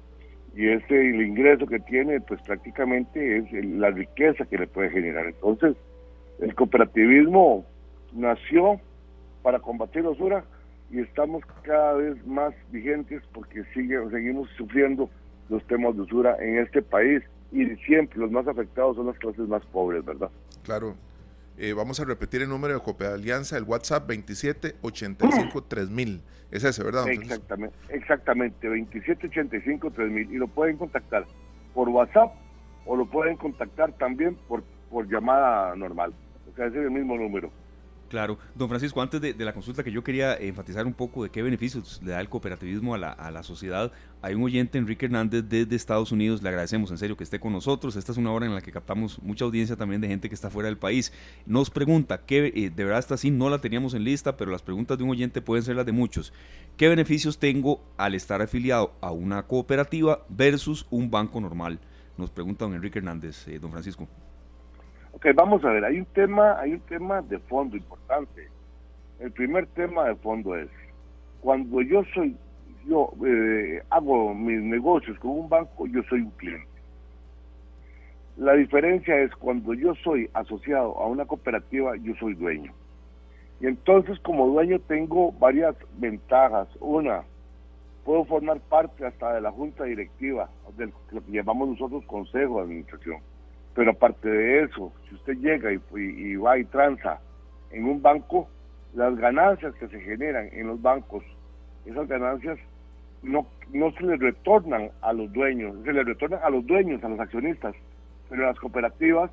Y 0.56 0.68
ese 0.68 1.10
el 1.10 1.22
ingreso 1.22 1.66
que 1.66 1.80
tiene, 1.80 2.20
pues 2.20 2.40
prácticamente 2.42 3.38
es 3.38 3.64
la 3.64 3.90
riqueza 3.90 4.44
que 4.46 4.58
le 4.58 4.66
puede 4.66 4.90
generar. 4.90 5.26
Entonces, 5.26 5.76
el 6.40 6.54
cooperativismo 6.54 7.64
nació 8.12 8.80
para 9.44 9.60
combatir 9.60 10.02
la 10.02 10.10
usura 10.10 10.44
y 10.90 10.98
estamos 11.00 11.44
cada 11.62 11.92
vez 11.92 12.26
más 12.26 12.52
vigentes 12.72 13.22
porque 13.32 13.62
sigue, 13.74 13.96
seguimos 14.10 14.48
sufriendo 14.56 15.10
los 15.50 15.62
temas 15.66 15.94
de 15.94 16.00
usura 16.00 16.36
en 16.40 16.58
este 16.58 16.80
país 16.80 17.22
y 17.52 17.66
siempre 17.84 18.18
los 18.18 18.30
más 18.30 18.48
afectados 18.48 18.96
son 18.96 19.06
las 19.06 19.18
clases 19.18 19.46
más 19.46 19.62
pobres, 19.66 20.02
¿verdad? 20.02 20.30
Claro. 20.64 20.96
Eh, 21.58 21.74
vamos 21.74 22.00
a 22.00 22.04
repetir 22.04 22.40
el 22.40 22.48
número 22.48 22.72
de 22.74 22.80
Copia 22.80 23.12
Alianza, 23.12 23.58
el 23.58 23.64
WhatsApp 23.64 24.10
27853000. 24.10 26.20
Es 26.50 26.64
ese, 26.64 26.82
¿verdad? 26.82 27.06
Exactamente, 27.08 27.76
exactamente, 27.90 28.66
27853000. 28.66 30.30
Y 30.30 30.36
lo 30.36 30.48
pueden 30.48 30.78
contactar 30.78 31.26
por 31.74 31.90
WhatsApp 31.90 32.32
o 32.86 32.96
lo 32.96 33.04
pueden 33.06 33.36
contactar 33.36 33.92
también 33.92 34.36
por, 34.48 34.64
por 34.90 35.06
llamada 35.06 35.76
normal. 35.76 36.14
O 36.50 36.56
sea, 36.56 36.66
ese 36.66 36.78
es 36.78 36.84
el 36.86 36.90
mismo 36.90 37.16
número. 37.16 37.52
Claro. 38.14 38.38
Don 38.54 38.68
Francisco, 38.68 39.02
antes 39.02 39.20
de, 39.20 39.34
la 39.44 39.52
consulta 39.52 39.82
que 39.82 39.90
yo 39.90 40.04
quería 40.04 40.36
enfatizar 40.36 40.86
un 40.86 40.94
poco 40.94 41.24
de 41.24 41.30
qué 41.30 41.42
beneficios 41.42 42.00
le 42.00 42.12
da 42.12 42.20
el 42.20 42.28
cooperativismo 42.28 42.94
a 42.94 42.98
la, 42.98 43.10
a 43.10 43.32
la, 43.32 43.42
sociedad, 43.42 43.90
hay 44.22 44.36
un 44.36 44.44
oyente, 44.44 44.78
Enrique 44.78 45.06
Hernández, 45.06 45.42
desde 45.48 45.74
Estados 45.74 46.12
Unidos, 46.12 46.40
le 46.40 46.48
agradecemos 46.48 46.92
en 46.92 46.98
serio 46.98 47.16
que 47.16 47.24
esté 47.24 47.40
con 47.40 47.52
nosotros. 47.52 47.96
Esta 47.96 48.12
es 48.12 48.18
una 48.18 48.30
hora 48.30 48.46
en 48.46 48.54
la 48.54 48.60
que 48.60 48.70
captamos 48.70 49.20
mucha 49.20 49.44
audiencia 49.44 49.74
también 49.74 50.00
de 50.00 50.06
gente 50.06 50.28
que 50.28 50.34
está 50.36 50.48
fuera 50.48 50.68
del 50.68 50.78
país. 50.78 51.12
Nos 51.44 51.70
pregunta, 51.70 52.24
que 52.24 52.52
eh, 52.54 52.70
de 52.70 52.84
verdad 52.84 53.00
está 53.00 53.14
así, 53.14 53.32
no 53.32 53.50
la 53.50 53.58
teníamos 53.58 53.94
en 53.94 54.04
lista, 54.04 54.36
pero 54.36 54.52
las 54.52 54.62
preguntas 54.62 54.96
de 54.96 55.02
un 55.02 55.10
oyente 55.10 55.42
pueden 55.42 55.64
ser 55.64 55.74
las 55.74 55.84
de 55.84 55.90
muchos. 55.90 56.32
¿Qué 56.76 56.86
beneficios 56.88 57.38
tengo 57.40 57.82
al 57.96 58.14
estar 58.14 58.40
afiliado 58.42 58.94
a 59.00 59.10
una 59.10 59.42
cooperativa 59.48 60.24
versus 60.28 60.86
un 60.88 61.10
banco 61.10 61.40
normal? 61.40 61.80
Nos 62.16 62.30
pregunta 62.30 62.64
don 62.64 62.74
Enrique 62.74 63.00
Hernández, 63.00 63.48
eh, 63.48 63.58
don 63.58 63.72
Francisco. 63.72 64.06
Ok, 65.14 65.26
vamos 65.32 65.64
a 65.64 65.68
ver, 65.68 65.84
hay 65.84 66.00
un 66.00 66.06
tema, 66.06 66.58
hay 66.58 66.72
un 66.72 66.80
tema 66.80 67.22
de 67.22 67.38
fondo 67.38 67.76
importante. 67.76 68.48
El 69.20 69.30
primer 69.30 69.68
tema 69.68 70.06
de 70.06 70.16
fondo 70.16 70.56
es, 70.56 70.68
cuando 71.40 71.80
yo 71.82 72.02
soy, 72.12 72.36
yo 72.84 73.12
eh, 73.24 73.80
hago 73.90 74.34
mis 74.34 74.60
negocios 74.60 75.16
con 75.20 75.30
un 75.30 75.48
banco, 75.48 75.86
yo 75.86 76.02
soy 76.10 76.22
un 76.22 76.30
cliente. 76.32 76.66
La 78.38 78.54
diferencia 78.54 79.16
es 79.20 79.30
cuando 79.36 79.72
yo 79.72 79.94
soy 80.02 80.28
asociado 80.34 80.98
a 80.98 81.06
una 81.06 81.24
cooperativa, 81.26 81.96
yo 81.98 82.16
soy 82.16 82.34
dueño. 82.34 82.72
Y 83.60 83.68
entonces 83.68 84.18
como 84.18 84.48
dueño 84.48 84.80
tengo 84.80 85.30
varias 85.30 85.76
ventajas. 85.96 86.66
Una, 86.80 87.22
puedo 88.04 88.24
formar 88.24 88.58
parte 88.62 89.06
hasta 89.06 89.34
de 89.34 89.42
la 89.42 89.52
junta 89.52 89.84
directiva, 89.84 90.50
de 90.76 90.86
lo 91.12 91.24
que 91.24 91.32
llamamos 91.32 91.68
nosotros 91.68 92.04
consejo 92.04 92.56
de 92.56 92.62
administración 92.62 93.20
pero 93.74 93.90
aparte 93.90 94.28
de 94.28 94.62
eso, 94.62 94.92
si 95.08 95.14
usted 95.16 95.34
llega 95.38 95.72
y, 95.72 96.36
va 96.36 96.58
y 96.58 96.64
tranza 96.64 97.20
en 97.70 97.86
un 97.86 98.00
banco, 98.00 98.48
las 98.94 99.16
ganancias 99.16 99.74
que 99.74 99.88
se 99.88 100.00
generan 100.00 100.48
en 100.52 100.68
los 100.68 100.80
bancos, 100.80 101.24
esas 101.84 102.06
ganancias 102.06 102.58
no, 103.22 103.46
no 103.72 103.90
se 103.92 104.04
le 104.04 104.16
retornan 104.16 104.90
a 105.02 105.12
los 105.12 105.32
dueños, 105.32 105.76
se 105.84 105.92
le 105.92 106.04
retornan 106.04 106.40
a 106.42 106.50
los 106.50 106.64
dueños, 106.66 107.02
a 107.02 107.08
los 107.08 107.18
accionistas, 107.18 107.74
pero 108.28 108.42
en 108.42 108.48
las 108.48 108.58
cooperativas, 108.60 109.30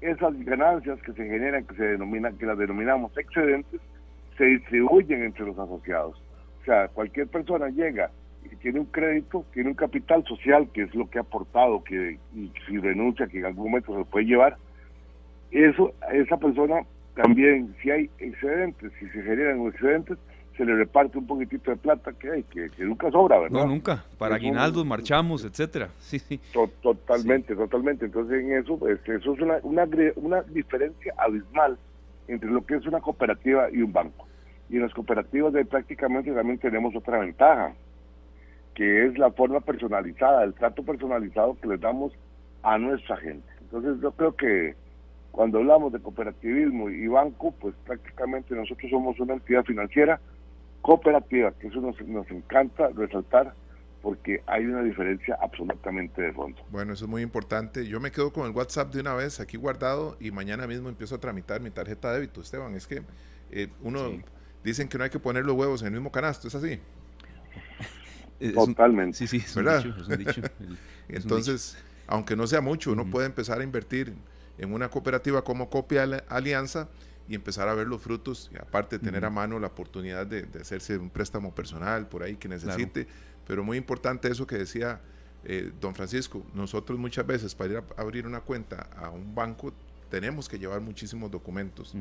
esas 0.00 0.36
ganancias 0.44 1.00
que 1.02 1.12
se 1.12 1.24
generan, 1.24 1.64
que 1.64 1.76
se 1.76 1.84
denominan, 1.84 2.36
que 2.36 2.46
las 2.46 2.58
denominamos 2.58 3.16
excedentes, 3.16 3.80
se 4.36 4.44
distribuyen 4.44 5.22
entre 5.22 5.46
los 5.46 5.58
asociados. 5.58 6.20
O 6.62 6.64
sea, 6.64 6.88
cualquier 6.88 7.28
persona 7.28 7.68
llega 7.68 8.10
tiene 8.60 8.80
un 8.80 8.86
crédito, 8.86 9.44
tiene 9.52 9.70
un 9.70 9.74
capital 9.74 10.24
social, 10.24 10.68
que 10.72 10.82
es 10.82 10.94
lo 10.94 11.08
que 11.08 11.18
ha 11.18 11.22
aportado, 11.22 11.82
que 11.82 12.18
y 12.34 12.52
si 12.66 12.78
renuncia, 12.78 13.26
que 13.26 13.38
en 13.38 13.46
algún 13.46 13.70
momento 13.70 13.92
se 13.92 13.98
lo 13.98 14.04
puede 14.04 14.26
llevar, 14.26 14.56
eso, 15.50 15.92
esa 16.12 16.36
persona 16.36 16.82
también, 17.14 17.74
si 17.82 17.90
hay 17.90 18.10
excedentes, 18.18 18.92
si 18.98 19.06
se 19.08 19.22
generan 19.22 19.66
excedentes, 19.66 20.18
se 20.56 20.64
le 20.64 20.74
reparte 20.74 21.18
un 21.18 21.26
poquitito 21.26 21.70
de 21.70 21.76
plata 21.76 22.12
que 22.12 22.30
hay, 22.30 22.42
que, 22.42 22.68
nunca 22.78 23.10
sobra, 23.10 23.38
¿verdad? 23.38 23.60
No, 23.60 23.66
nunca. 23.66 24.04
Para 24.18 24.34
aguinaldos, 24.34 24.84
marchamos, 24.84 25.44
etcétera. 25.44 25.88
Sí, 26.00 26.18
sí. 26.18 26.40
totalmente, 26.82 27.54
totalmente. 27.54 28.06
Entonces, 28.06 28.42
en 28.42 28.52
eso, 28.52 28.76
pues, 28.76 28.98
eso 29.08 29.34
es 29.34 29.40
una, 29.40 29.58
una, 29.62 29.88
una 30.16 30.42
diferencia 30.42 31.14
abismal 31.16 31.78
entre 32.26 32.50
lo 32.50 32.64
que 32.66 32.76
es 32.76 32.86
una 32.86 33.00
cooperativa 33.00 33.68
y 33.72 33.82
un 33.82 33.92
banco. 33.92 34.26
Y 34.68 34.76
en 34.76 34.82
las 34.82 34.92
cooperativas 34.92 35.52
de 35.52 35.64
prácticamente 35.64 36.32
también 36.32 36.58
tenemos 36.58 36.94
otra 36.94 37.20
ventaja 37.20 37.72
que 38.78 39.06
es 39.06 39.18
la 39.18 39.32
forma 39.32 39.58
personalizada, 39.58 40.44
el 40.44 40.54
trato 40.54 40.84
personalizado 40.84 41.58
que 41.60 41.66
le 41.66 41.78
damos 41.78 42.12
a 42.62 42.78
nuestra 42.78 43.16
gente. 43.16 43.48
Entonces 43.60 44.00
yo 44.00 44.12
creo 44.12 44.36
que 44.36 44.76
cuando 45.32 45.58
hablamos 45.58 45.92
de 45.92 45.98
cooperativismo 45.98 46.88
y 46.88 47.08
banco, 47.08 47.52
pues 47.60 47.74
prácticamente 47.84 48.54
nosotros 48.54 48.88
somos 48.88 49.18
una 49.18 49.34
entidad 49.34 49.64
financiera 49.64 50.20
cooperativa, 50.80 51.50
que 51.58 51.66
eso 51.66 51.80
nos, 51.80 52.00
nos 52.02 52.30
encanta 52.30 52.90
resaltar 52.94 53.52
porque 54.00 54.44
hay 54.46 54.64
una 54.64 54.84
diferencia 54.84 55.36
absolutamente 55.40 56.22
de 56.22 56.32
fondo. 56.32 56.62
Bueno, 56.70 56.92
eso 56.92 57.06
es 57.06 57.10
muy 57.10 57.22
importante. 57.22 57.84
Yo 57.84 57.98
me 57.98 58.12
quedo 58.12 58.32
con 58.32 58.46
el 58.46 58.52
WhatsApp 58.52 58.94
de 58.94 59.00
una 59.00 59.14
vez 59.14 59.40
aquí 59.40 59.56
guardado 59.56 60.16
y 60.20 60.30
mañana 60.30 60.68
mismo 60.68 60.88
empiezo 60.88 61.16
a 61.16 61.18
tramitar 61.18 61.60
mi 61.60 61.70
tarjeta 61.70 62.12
de 62.12 62.20
débito, 62.20 62.42
Esteban. 62.42 62.76
Es 62.76 62.86
que 62.86 63.02
eh, 63.50 63.66
uno 63.82 64.12
dicen 64.62 64.88
que 64.88 64.98
no 64.98 65.02
hay 65.02 65.10
que 65.10 65.18
poner 65.18 65.44
los 65.44 65.56
huevos 65.56 65.82
en 65.82 65.88
el 65.88 65.94
mismo 65.94 66.12
canasto, 66.12 66.46
¿es 66.46 66.54
así? 66.54 66.78
Totalmente. 68.54 69.16
Sí, 69.16 69.26
sí, 69.26 69.44
¿verdad? 69.54 69.84
Entonces, 71.08 71.76
aunque 72.06 72.36
no 72.36 72.46
sea 72.46 72.60
mucho, 72.60 72.92
uno 72.92 73.08
puede 73.10 73.26
empezar 73.26 73.60
a 73.60 73.64
invertir 73.64 74.14
en 74.58 74.72
una 74.72 74.88
cooperativa 74.88 75.42
como 75.42 75.70
Copia 75.70 76.02
Alianza 76.28 76.88
y 77.28 77.34
empezar 77.34 77.68
a 77.68 77.74
ver 77.74 77.86
los 77.86 78.00
frutos, 78.00 78.50
y 78.52 78.56
aparte 78.56 78.98
de 78.98 79.04
tener 79.04 79.24
a 79.24 79.30
mano 79.30 79.58
la 79.58 79.66
oportunidad 79.66 80.26
de, 80.26 80.46
hacerse 80.60 80.96
un 80.96 81.10
préstamo 81.10 81.54
personal 81.54 82.08
por 82.08 82.22
ahí 82.22 82.36
que 82.36 82.48
necesite. 82.48 83.06
Pero 83.46 83.62
muy 83.62 83.76
importante 83.76 84.30
eso 84.30 84.46
que 84.46 84.56
decía 84.56 85.00
eh, 85.44 85.72
don 85.80 85.94
Francisco, 85.94 86.44
nosotros 86.54 86.98
muchas 86.98 87.26
veces 87.26 87.54
para 87.54 87.72
ir 87.74 87.76
a 87.78 88.00
abrir 88.00 88.26
una 88.26 88.40
cuenta 88.40 88.88
a 88.96 89.10
un 89.10 89.34
banco 89.34 89.72
tenemos 90.08 90.48
que 90.48 90.58
llevar 90.58 90.80
muchísimos 90.80 91.30
documentos. 91.30 91.94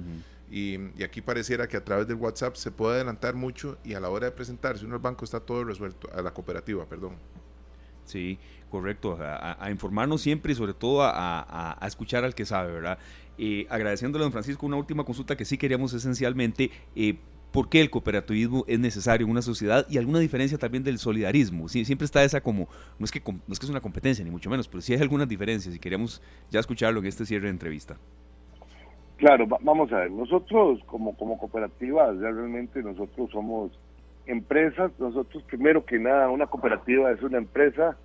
y, 0.49 0.77
aquí 1.03 1.21
pareciera 1.21 1.67
que 1.67 1.77
a 1.77 1.83
través 1.83 2.07
del 2.07 2.17
WhatsApp 2.17 2.55
se 2.55 2.71
puede 2.71 2.95
adelantar 2.95 3.35
mucho 3.35 3.77
y 3.83 3.93
a 3.93 3.99
la 3.99 4.09
hora 4.09 4.25
de 4.25 4.31
presentarse 4.31 4.85
uno 4.85 4.95
al 4.95 5.01
banco 5.01 5.25
está 5.25 5.39
todo 5.39 5.63
resuelto, 5.63 6.09
a 6.13 6.21
la 6.21 6.33
cooperativa, 6.33 6.85
perdón. 6.85 7.13
Sí, 8.05 8.39
correcto, 8.69 9.17
a, 9.19 9.69
informarnos 9.69 10.21
siempre 10.21 10.53
y 10.53 10.55
sobre 10.55 10.73
todo 10.73 11.01
a, 11.03 11.77
escuchar 11.85 12.23
al 12.23 12.33
que 12.33 12.45
sabe, 12.45 12.71
¿verdad? 12.71 12.97
Eh, 13.37 13.67
agradeciéndole 13.69 14.23
a 14.23 14.25
don 14.25 14.31
Francisco 14.31 14.65
una 14.65 14.77
última 14.77 15.03
consulta 15.03 15.35
que 15.35 15.45
sí 15.45 15.57
queríamos 15.57 15.93
esencialmente. 15.93 16.71
Eh, 16.95 17.17
¿Por 17.51 17.69
qué 17.69 17.81
el 17.81 17.89
cooperativismo 17.89 18.65
es 18.67 18.79
necesario 18.79 19.25
en 19.25 19.31
una 19.31 19.41
sociedad 19.41 19.85
y 19.89 19.97
alguna 19.97 20.19
diferencia 20.19 20.57
también 20.57 20.83
del 20.83 20.97
solidarismo? 20.97 21.69
Sí, 21.69 21.85
siempre 21.85 22.05
está 22.05 22.23
esa 22.23 22.41
como, 22.41 22.67
no 22.99 23.05
es, 23.05 23.11
que, 23.11 23.21
no 23.25 23.53
es 23.53 23.59
que 23.59 23.65
es 23.65 23.69
una 23.69 23.81
competencia 23.81 24.23
ni 24.23 24.31
mucho 24.31 24.49
menos, 24.49 24.67
pero 24.67 24.81
sí 24.81 24.93
hay 24.93 25.01
algunas 25.01 25.27
diferencias 25.27 25.73
y 25.73 25.79
queríamos 25.79 26.21
ya 26.51 26.59
escucharlo 26.59 26.99
en 26.99 27.05
este 27.05 27.25
cierre 27.25 27.45
de 27.45 27.51
entrevista. 27.51 27.97
Claro, 29.17 29.47
vamos 29.61 29.91
a 29.91 29.97
ver, 29.97 30.11
nosotros 30.11 30.79
como, 30.85 31.15
como 31.17 31.39
cooperativa, 31.39 32.11
realmente 32.11 32.83
nosotros 32.83 33.31
somos 33.31 33.71
empresas, 34.27 34.91
nosotros 34.99 35.41
primero 35.43 35.85
que 35.85 35.97
nada, 35.97 36.29
una 36.29 36.45
cooperativa 36.45 37.11
es 37.11 37.23
una 37.23 37.39
empresa, 37.39 37.97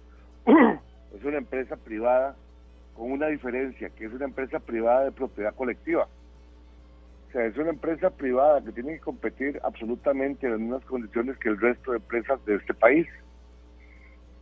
es 0.46 1.25
una 1.25 1.37
empresa 1.37 1.76
privada 1.76 2.37
con 2.94 3.11
una 3.11 3.26
diferencia, 3.26 3.90
que 3.90 4.06
es 4.06 4.12
una 4.12 4.25
empresa 4.25 4.61
privada 4.61 5.04
de 5.04 5.12
propiedad 5.12 5.54
colectiva. 5.54 6.08
Sea, 7.33 7.47
es 7.47 7.57
una 7.57 7.71
empresa 7.71 8.11
privada 8.11 8.62
que 8.62 8.73
tiene 8.73 8.95
que 8.95 9.01
competir 9.01 9.59
absolutamente 9.65 10.47
en 10.47 10.53
las 10.53 10.61
mismas 10.61 10.85
condiciones 10.85 11.39
que 11.39 11.49
el 11.49 11.59
resto 11.59 11.93
de 11.93 11.97
empresas 11.97 12.45
de 12.45 12.57
este 12.57 12.75
país. 12.75 13.07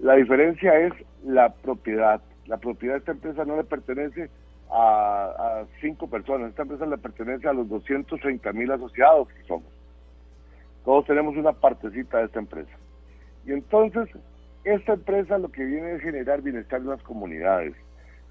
La 0.01 0.15
diferencia 0.15 0.77
es 0.81 0.93
la 1.25 1.53
propiedad. 1.53 2.21
La 2.47 2.57
propiedad 2.57 2.95
de 2.95 2.99
esta 2.99 3.13
empresa 3.13 3.45
no 3.45 3.57
le 3.57 3.65
pertenece 3.65 4.29
a, 4.71 5.35
a 5.37 5.67
cinco 5.81 6.09
personas, 6.09 6.51
esta 6.51 6.63
empresa 6.63 6.87
le 6.87 6.99
pertenece 6.99 7.47
a 7.47 7.53
los 7.53 7.69
230 7.69 8.53
mil 8.53 8.71
asociados 8.73 9.29
que 9.29 9.43
somos. 9.45 9.71
Todos 10.85 11.07
tenemos 11.07 11.37
una 11.37 11.53
partecita 11.53 12.19
de 12.19 12.25
esta 12.25 12.41
empresa. 12.41 12.73
Y 13.47 13.53
entonces, 13.53 14.09
esta 14.65 14.95
empresa 14.95 15.39
lo 15.39 15.51
que 15.51 15.65
viene 15.65 15.93
es 15.93 16.03
generar 16.03 16.43
bienestar 16.43 16.81
en 16.81 16.89
las 16.89 17.03
comunidades. 17.03 17.75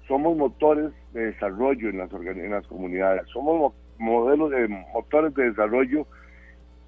Somos 0.06 0.36
motores 0.36 0.92
de 1.12 1.26
desarrollo 1.26 1.88
en 1.88 1.98
las, 1.98 2.12
en 2.12 2.50
las 2.50 2.66
comunidades. 2.66 3.26
Somos 3.28 3.72
modelos 4.00 4.50
de 4.50 4.66
motores 4.66 5.34
de 5.34 5.50
desarrollo 5.50 6.06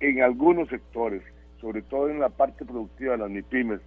en 0.01 0.23
algunos 0.23 0.69
sectores, 0.69 1.23
sobre 1.61 1.83
todo 1.83 2.09
en 2.09 2.19
la 2.19 2.31
parte 2.31 2.65
productiva 2.65 3.13
de 3.13 3.19
las 3.19 3.31
MIPIMES. 3.31 3.81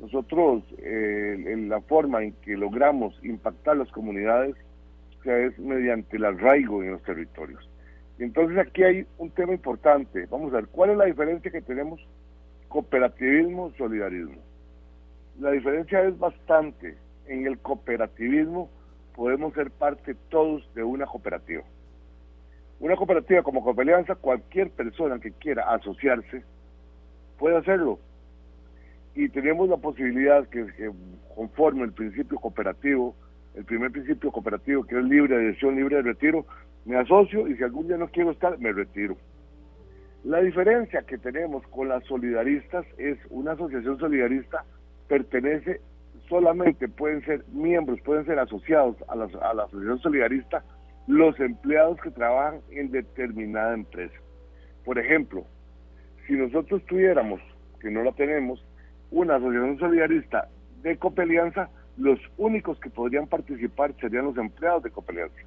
Nosotros, 0.00 0.64
eh, 0.78 1.44
en 1.46 1.68
la 1.68 1.80
forma 1.80 2.22
en 2.24 2.32
que 2.42 2.56
logramos 2.56 3.18
impactar 3.22 3.76
las 3.76 3.90
comunidades, 3.92 4.56
es 5.24 5.56
mediante 5.60 6.16
el 6.16 6.24
arraigo 6.24 6.82
en 6.82 6.90
los 6.90 7.02
territorios. 7.02 7.68
Entonces 8.18 8.58
aquí 8.58 8.82
hay 8.82 9.06
un 9.18 9.30
tema 9.30 9.52
importante. 9.52 10.26
Vamos 10.26 10.52
a 10.52 10.56
ver, 10.56 10.66
¿cuál 10.66 10.90
es 10.90 10.96
la 10.96 11.04
diferencia 11.04 11.50
que 11.50 11.62
tenemos 11.62 12.00
cooperativismo, 12.68 13.72
solidarismo? 13.78 14.38
La 15.40 15.52
diferencia 15.52 16.02
es 16.02 16.18
bastante. 16.18 16.96
En 17.26 17.46
el 17.46 17.58
cooperativismo 17.58 18.68
podemos 19.14 19.54
ser 19.54 19.70
parte 19.70 20.16
todos 20.28 20.68
de 20.74 20.82
una 20.82 21.06
cooperativa. 21.06 21.62
Una 22.82 22.96
cooperativa 22.96 23.44
como 23.44 23.62
Coopelianza, 23.62 24.16
cualquier 24.16 24.68
persona 24.70 25.20
que 25.20 25.30
quiera 25.30 25.72
asociarse 25.72 26.42
puede 27.38 27.56
hacerlo. 27.56 28.00
Y 29.14 29.28
tenemos 29.28 29.68
la 29.68 29.76
posibilidad 29.76 30.48
que, 30.48 30.66
conforme 31.36 31.84
el 31.84 31.92
principio 31.92 32.40
cooperativo, 32.40 33.14
el 33.54 33.64
primer 33.64 33.92
principio 33.92 34.32
cooperativo 34.32 34.82
que 34.84 34.98
es 34.98 35.04
libre 35.04 35.38
de 35.38 35.44
adhesión, 35.44 35.76
libre 35.76 35.94
de 35.94 36.02
retiro, 36.02 36.44
me 36.84 36.96
asocio 36.96 37.46
y 37.46 37.56
si 37.56 37.62
algún 37.62 37.86
día 37.86 37.96
no 37.98 38.08
quiero 38.08 38.32
estar, 38.32 38.58
me 38.58 38.72
retiro. 38.72 39.16
La 40.24 40.40
diferencia 40.40 41.02
que 41.02 41.18
tenemos 41.18 41.64
con 41.68 41.88
las 41.88 42.02
solidaristas 42.06 42.84
es 42.98 43.16
una 43.30 43.52
asociación 43.52 43.96
solidarista 44.00 44.64
pertenece 45.06 45.80
solamente 46.28 46.88
pueden 46.88 47.24
ser 47.24 47.44
miembros, 47.52 48.00
pueden 48.00 48.26
ser 48.26 48.40
asociados 48.40 48.96
a 49.06 49.14
la, 49.14 49.28
a 49.40 49.54
la 49.54 49.62
asociación 49.64 50.00
solidarista 50.00 50.64
los 51.06 51.38
empleados 51.40 52.00
que 52.00 52.10
trabajan 52.10 52.60
en 52.70 52.90
determinada 52.90 53.74
empresa. 53.74 54.14
Por 54.84 54.98
ejemplo, 54.98 55.44
si 56.26 56.34
nosotros 56.34 56.84
tuviéramos, 56.86 57.40
que 57.80 57.90
no 57.90 58.02
la 58.02 58.12
tenemos, 58.12 58.64
una 59.10 59.36
asociación 59.36 59.78
solidarista 59.78 60.48
de 60.82 60.96
Copelianza, 60.96 61.68
los 61.96 62.18
únicos 62.38 62.78
que 62.80 62.90
podrían 62.90 63.26
participar 63.26 63.94
serían 64.00 64.26
los 64.26 64.38
empleados 64.38 64.82
de 64.82 64.90
Copelianza 64.90 65.40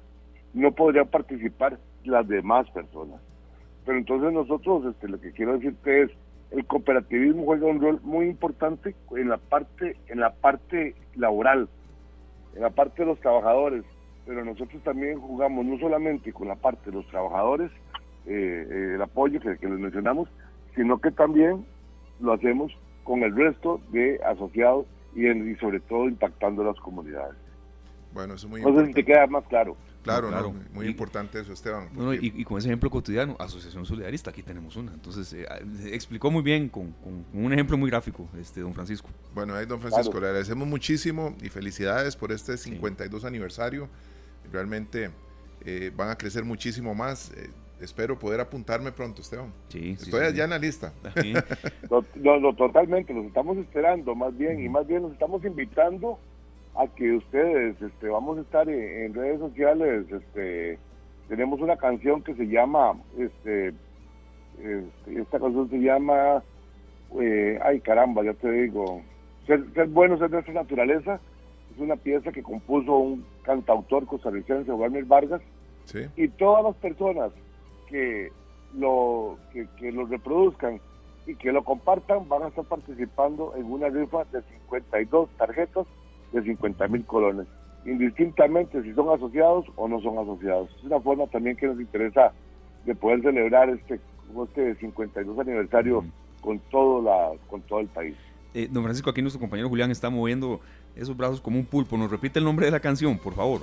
no 0.56 0.72
podrían 0.72 1.06
participar 1.06 1.78
las 2.04 2.26
demás 2.26 2.68
personas. 2.70 3.20
Pero 3.84 3.98
entonces 3.98 4.32
nosotros, 4.32 4.86
este, 4.86 5.06
lo 5.06 5.20
que 5.20 5.32
quiero 5.32 5.52
decirte 5.52 6.02
es, 6.02 6.10
el 6.50 6.64
cooperativismo 6.64 7.44
juega 7.44 7.66
un 7.66 7.80
rol 7.80 8.00
muy 8.02 8.26
importante 8.26 8.94
en 9.10 9.28
la 9.28 9.36
parte, 9.36 9.96
en 10.08 10.20
la 10.20 10.30
parte 10.30 10.94
laboral, 11.14 11.68
en 12.54 12.62
la 12.62 12.70
parte 12.70 13.02
de 13.02 13.06
los 13.06 13.20
trabajadores, 13.20 13.84
pero 14.26 14.44
nosotros 14.44 14.82
también 14.82 15.20
jugamos 15.20 15.64
no 15.64 15.78
solamente 15.78 16.32
con 16.32 16.48
la 16.48 16.56
parte 16.56 16.90
de 16.90 16.96
los 16.96 17.06
trabajadores, 17.08 17.70
eh, 18.26 18.66
eh, 18.68 18.92
el 18.96 19.02
apoyo 19.02 19.40
que, 19.40 19.50
les 19.50 19.78
mencionamos, 19.78 20.28
sino 20.74 20.98
que 20.98 21.10
también 21.10 21.64
lo 22.20 22.32
hacemos 22.32 22.72
con 23.04 23.22
el 23.22 23.34
resto 23.34 23.80
de 23.92 24.20
asociados 24.24 24.86
y, 25.14 25.28
y 25.28 25.54
sobre 25.56 25.80
todo 25.80 26.08
impactando 26.08 26.64
las 26.64 26.78
comunidades. 26.80 27.36
Bueno, 28.12 28.34
eso 28.34 28.46
es 28.46 28.50
muy 28.50 28.62
no 28.62 28.78
sé 28.78 28.86
si 28.86 28.92
te 28.92 29.04
queda 29.04 29.26
más 29.26 29.44
claro. 29.46 29.76
Claro, 30.06 30.54
muy 30.72 30.86
importante 30.86 31.40
eso, 31.40 31.52
Esteban. 31.52 31.88
y, 32.20 32.44
con 32.44 32.58
ese 32.58 32.68
ejemplo 32.68 32.88
cotidiano, 32.88 33.36
Asociación 33.40 33.84
Solidarista, 33.84 34.30
aquí 34.30 34.42
tenemos 34.42 34.76
una. 34.76 34.92
Entonces, 34.92 35.32
eh, 35.32 35.46
explicó 35.86 36.30
muy 36.30 36.42
bien 36.42 36.68
con, 36.68 36.94
un 37.32 37.52
ejemplo 37.52 37.76
muy 37.76 37.90
gráfico, 37.90 38.28
este 38.40 38.60
don 38.60 38.72
Francisco. 38.72 39.08
Bueno, 39.34 39.54
ahí 39.54 39.66
don 39.66 39.80
Francisco, 39.80 40.20
le 40.20 40.28
agradecemos 40.28 40.68
muchísimo 40.68 41.34
y 41.42 41.48
felicidades 41.48 42.14
por 42.14 42.30
este 42.30 42.56
52 42.56 43.24
aniversario. 43.24 43.88
Realmente 44.52 45.10
eh, 45.64 45.90
van 45.94 46.10
a 46.10 46.16
crecer 46.16 46.44
muchísimo 46.44 46.94
más. 46.94 47.32
Eh, 47.32 47.50
espero 47.80 48.18
poder 48.18 48.40
apuntarme 48.40 48.92
pronto, 48.92 49.20
Esteban. 49.20 49.52
Sí, 49.68 49.90
Estoy 49.90 50.24
allá 50.24 50.44
en 50.44 50.50
la 50.50 50.58
lista. 50.58 50.92
no, 52.16 52.54
totalmente, 52.54 53.12
los 53.12 53.26
estamos 53.26 53.56
esperando 53.58 54.14
más 54.14 54.36
bien 54.36 54.62
y 54.62 54.68
más 54.68 54.86
bien 54.86 55.02
los 55.02 55.12
estamos 55.12 55.44
invitando 55.44 56.18
a 56.76 56.86
que 56.88 57.12
ustedes, 57.12 57.80
este, 57.80 58.08
vamos 58.08 58.38
a 58.38 58.42
estar 58.42 58.68
en, 58.68 59.14
redes 59.14 59.40
sociales, 59.40 60.06
este, 60.10 60.78
tenemos 61.28 61.60
una 61.60 61.76
canción 61.76 62.22
que 62.22 62.34
se 62.34 62.46
llama, 62.46 62.92
este, 63.18 63.68
este 64.58 65.20
esta 65.20 65.40
canción 65.40 65.70
se 65.70 65.78
llama, 65.78 66.42
eh, 67.20 67.58
ay 67.62 67.80
caramba, 67.80 68.22
ya 68.24 68.34
te 68.34 68.50
digo, 68.50 69.02
ser, 69.46 69.64
ser 69.72 69.86
buenos 69.86 70.20
es 70.20 70.30
nuestra 70.30 70.52
naturaleza, 70.52 71.18
es 71.76 71.82
una 71.82 71.96
pieza 71.96 72.32
que 72.32 72.42
compuso 72.42 72.96
un 72.96 73.24
cantautor 73.42 74.06
costarricense, 74.06 74.72
Werner 74.72 75.04
Vargas, 75.04 75.42
y 76.16 76.28
todas 76.28 76.64
las 76.64 76.74
personas 76.76 77.30
que 77.88 78.32
lo, 78.76 79.38
que, 79.52 79.68
que 79.78 79.92
lo 79.92 80.06
reproduzcan 80.06 80.80
y 81.26 81.34
que 81.36 81.52
lo 81.52 81.62
compartan 81.62 82.28
van 82.28 82.42
a 82.44 82.48
estar 82.48 82.64
participando 82.64 83.54
en 83.56 83.66
una 83.66 83.88
rifa 83.88 84.24
de 84.32 84.42
52 84.42 85.28
tarjetas 85.36 85.86
de 86.32 86.42
50 86.42 86.88
mil 86.88 87.04
colones, 87.04 87.46
indistintamente 87.84 88.82
si 88.82 88.92
son 88.94 89.10
asociados 89.14 89.66
o 89.76 89.86
no 89.86 90.00
son 90.00 90.18
asociados. 90.18 90.70
Es 90.78 90.84
una 90.84 91.00
forma 91.00 91.26
también 91.26 91.56
que 91.56 91.66
nos 91.66 91.80
interesa 91.80 92.32
de 92.84 92.94
poder 92.94 93.22
celebrar 93.22 93.68
este, 93.68 94.00
este 94.44 94.74
52 94.76 95.38
aniversario 95.38 96.04
con, 96.40 96.58
todo 96.70 97.02
la, 97.02 97.32
con 97.48 97.60
todo 97.62 97.80
el 97.80 97.88
país. 97.88 98.16
Eh, 98.54 98.68
don 98.70 98.82
Francisco, 98.82 99.10
aquí 99.10 99.20
nuestro 99.20 99.40
compañero 99.40 99.68
Julián 99.68 99.90
está 99.90 100.08
moviendo 100.08 100.60
esos 100.96 101.16
brazos 101.16 101.40
como 101.40 101.58
un 101.58 101.66
pulpo. 101.66 101.96
¿Nos 101.96 102.10
repite 102.10 102.38
el 102.38 102.44
nombre 102.44 102.66
de 102.66 102.72
la 102.72 102.80
canción, 102.80 103.18
por 103.18 103.34
favor? 103.34 103.62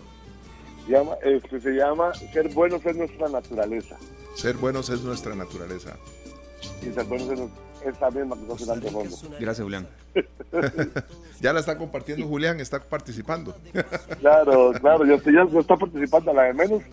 Llama, 0.88 1.14
este, 1.24 1.60
se 1.60 1.72
llama 1.72 2.14
Ser 2.14 2.50
buenos 2.54 2.86
es 2.86 2.96
nuestra 2.96 3.30
naturaleza. 3.30 3.98
Ser 4.36 4.58
buenos 4.58 4.90
es 4.90 5.02
nuestra 5.02 5.36
naturaleza. 5.36 5.98
Y 6.82 6.92
ser 6.92 7.06
buenos 7.06 7.30
es 7.30 7.40
nuestra 7.40 7.64
esta 7.86 8.10
misma 8.12 8.36
que 8.36 8.64
está 8.64 8.76
fondo. 8.92 9.16
Gracias, 9.40 9.64
Julián. 9.64 9.88
ya 11.42 11.54
la 11.54 11.60
está 11.60 11.78
compartiendo 11.78 12.28
Julián, 12.28 12.60
está 12.60 12.80
participando. 12.80 13.56
claro, 14.20 14.72
claro, 14.80 15.06
ya, 15.06 15.18
ya 15.24 15.60
está 15.60 15.76
participando, 15.76 16.32
a 16.32 16.34
la 16.34 16.44
de 16.44 16.54
menos 16.54 16.84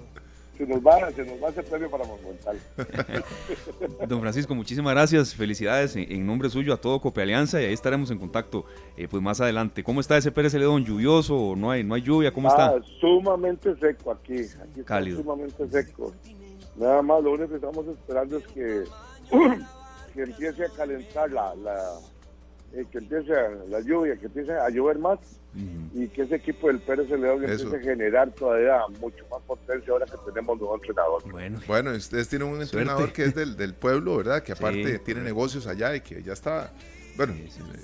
se 0.60 0.66
nos 0.66 0.80
va, 0.80 1.10
se 1.10 1.24
nos 1.24 1.42
va 1.42 1.48
ese 1.48 1.62
premio 1.62 1.90
para 1.90 2.04
Monumental. 2.04 2.58
Don 4.08 4.20
Francisco, 4.20 4.54
muchísimas 4.54 4.92
gracias, 4.92 5.34
felicidades 5.34 5.96
en, 5.96 6.26
nombre 6.26 6.50
suyo 6.50 6.74
a 6.74 6.76
todo 6.76 7.00
Cope 7.00 7.22
Alianza 7.22 7.62
y 7.62 7.64
ahí 7.64 7.72
estaremos 7.72 8.10
en 8.10 8.18
contacto 8.18 8.66
eh, 8.98 9.08
pues 9.08 9.22
más 9.22 9.40
adelante. 9.40 9.82
¿Cómo 9.82 10.00
está 10.00 10.18
ese 10.18 10.30
Pérez 10.30 10.52
Celedón? 10.52 10.84
¿Lluvioso 10.84 11.34
o 11.34 11.56
no 11.56 11.70
hay, 11.70 11.82
no 11.82 11.94
hay 11.94 12.02
lluvia? 12.02 12.30
¿Cómo 12.30 12.48
ah, 12.50 12.74
está? 12.76 12.88
Sumamente 13.00 13.74
seco 13.76 14.10
aquí, 14.10 14.40
aquí 14.40 14.82
Cálido. 14.84 15.22
sumamente 15.22 15.66
seco. 15.68 16.12
Nada 16.76 17.00
más, 17.00 17.22
lo 17.22 17.32
único 17.32 17.48
que 17.48 17.54
estamos 17.54 17.86
esperando 17.86 18.36
es 18.36 18.46
que 18.48 18.84
que 20.14 20.22
empiece 20.22 20.66
a 20.66 20.68
calentar 20.76 21.30
la, 21.30 21.54
la 21.54 21.98
eh, 22.72 22.84
que 22.90 22.98
empiece 22.98 23.32
la 23.68 23.80
lluvia, 23.80 24.16
que 24.16 24.26
empiece 24.26 24.52
a 24.52 24.68
llover 24.70 24.98
más 24.98 25.18
y 25.92 26.06
que 26.08 26.22
ese 26.22 26.36
equipo 26.36 26.68
del 26.68 26.78
Pérez 26.78 27.10
León 27.10 27.42
empiece 27.42 27.76
a 27.76 27.80
generar 27.80 28.30
todavía 28.30 28.78
mucho 29.00 29.24
más 29.28 29.40
potencia 29.42 29.92
ahora 29.92 30.06
que 30.06 30.16
tenemos 30.24 30.60
un 30.60 30.74
entrenador. 30.74 31.28
Bueno, 31.28 31.60
bueno 31.66 31.90
ustedes 31.90 32.28
tienen 32.28 32.48
un 32.48 32.62
entrenador 32.62 33.12
que 33.12 33.24
es 33.24 33.34
del, 33.34 33.56
del 33.56 33.74
pueblo, 33.74 34.16
¿verdad? 34.16 34.42
Que 34.42 34.52
aparte 34.52 35.00
tiene 35.00 35.22
negocios 35.22 35.66
allá 35.66 35.96
y 35.96 36.00
que 36.00 36.22
ya 36.22 36.32
está 36.32 36.70
Bueno, 37.16 37.34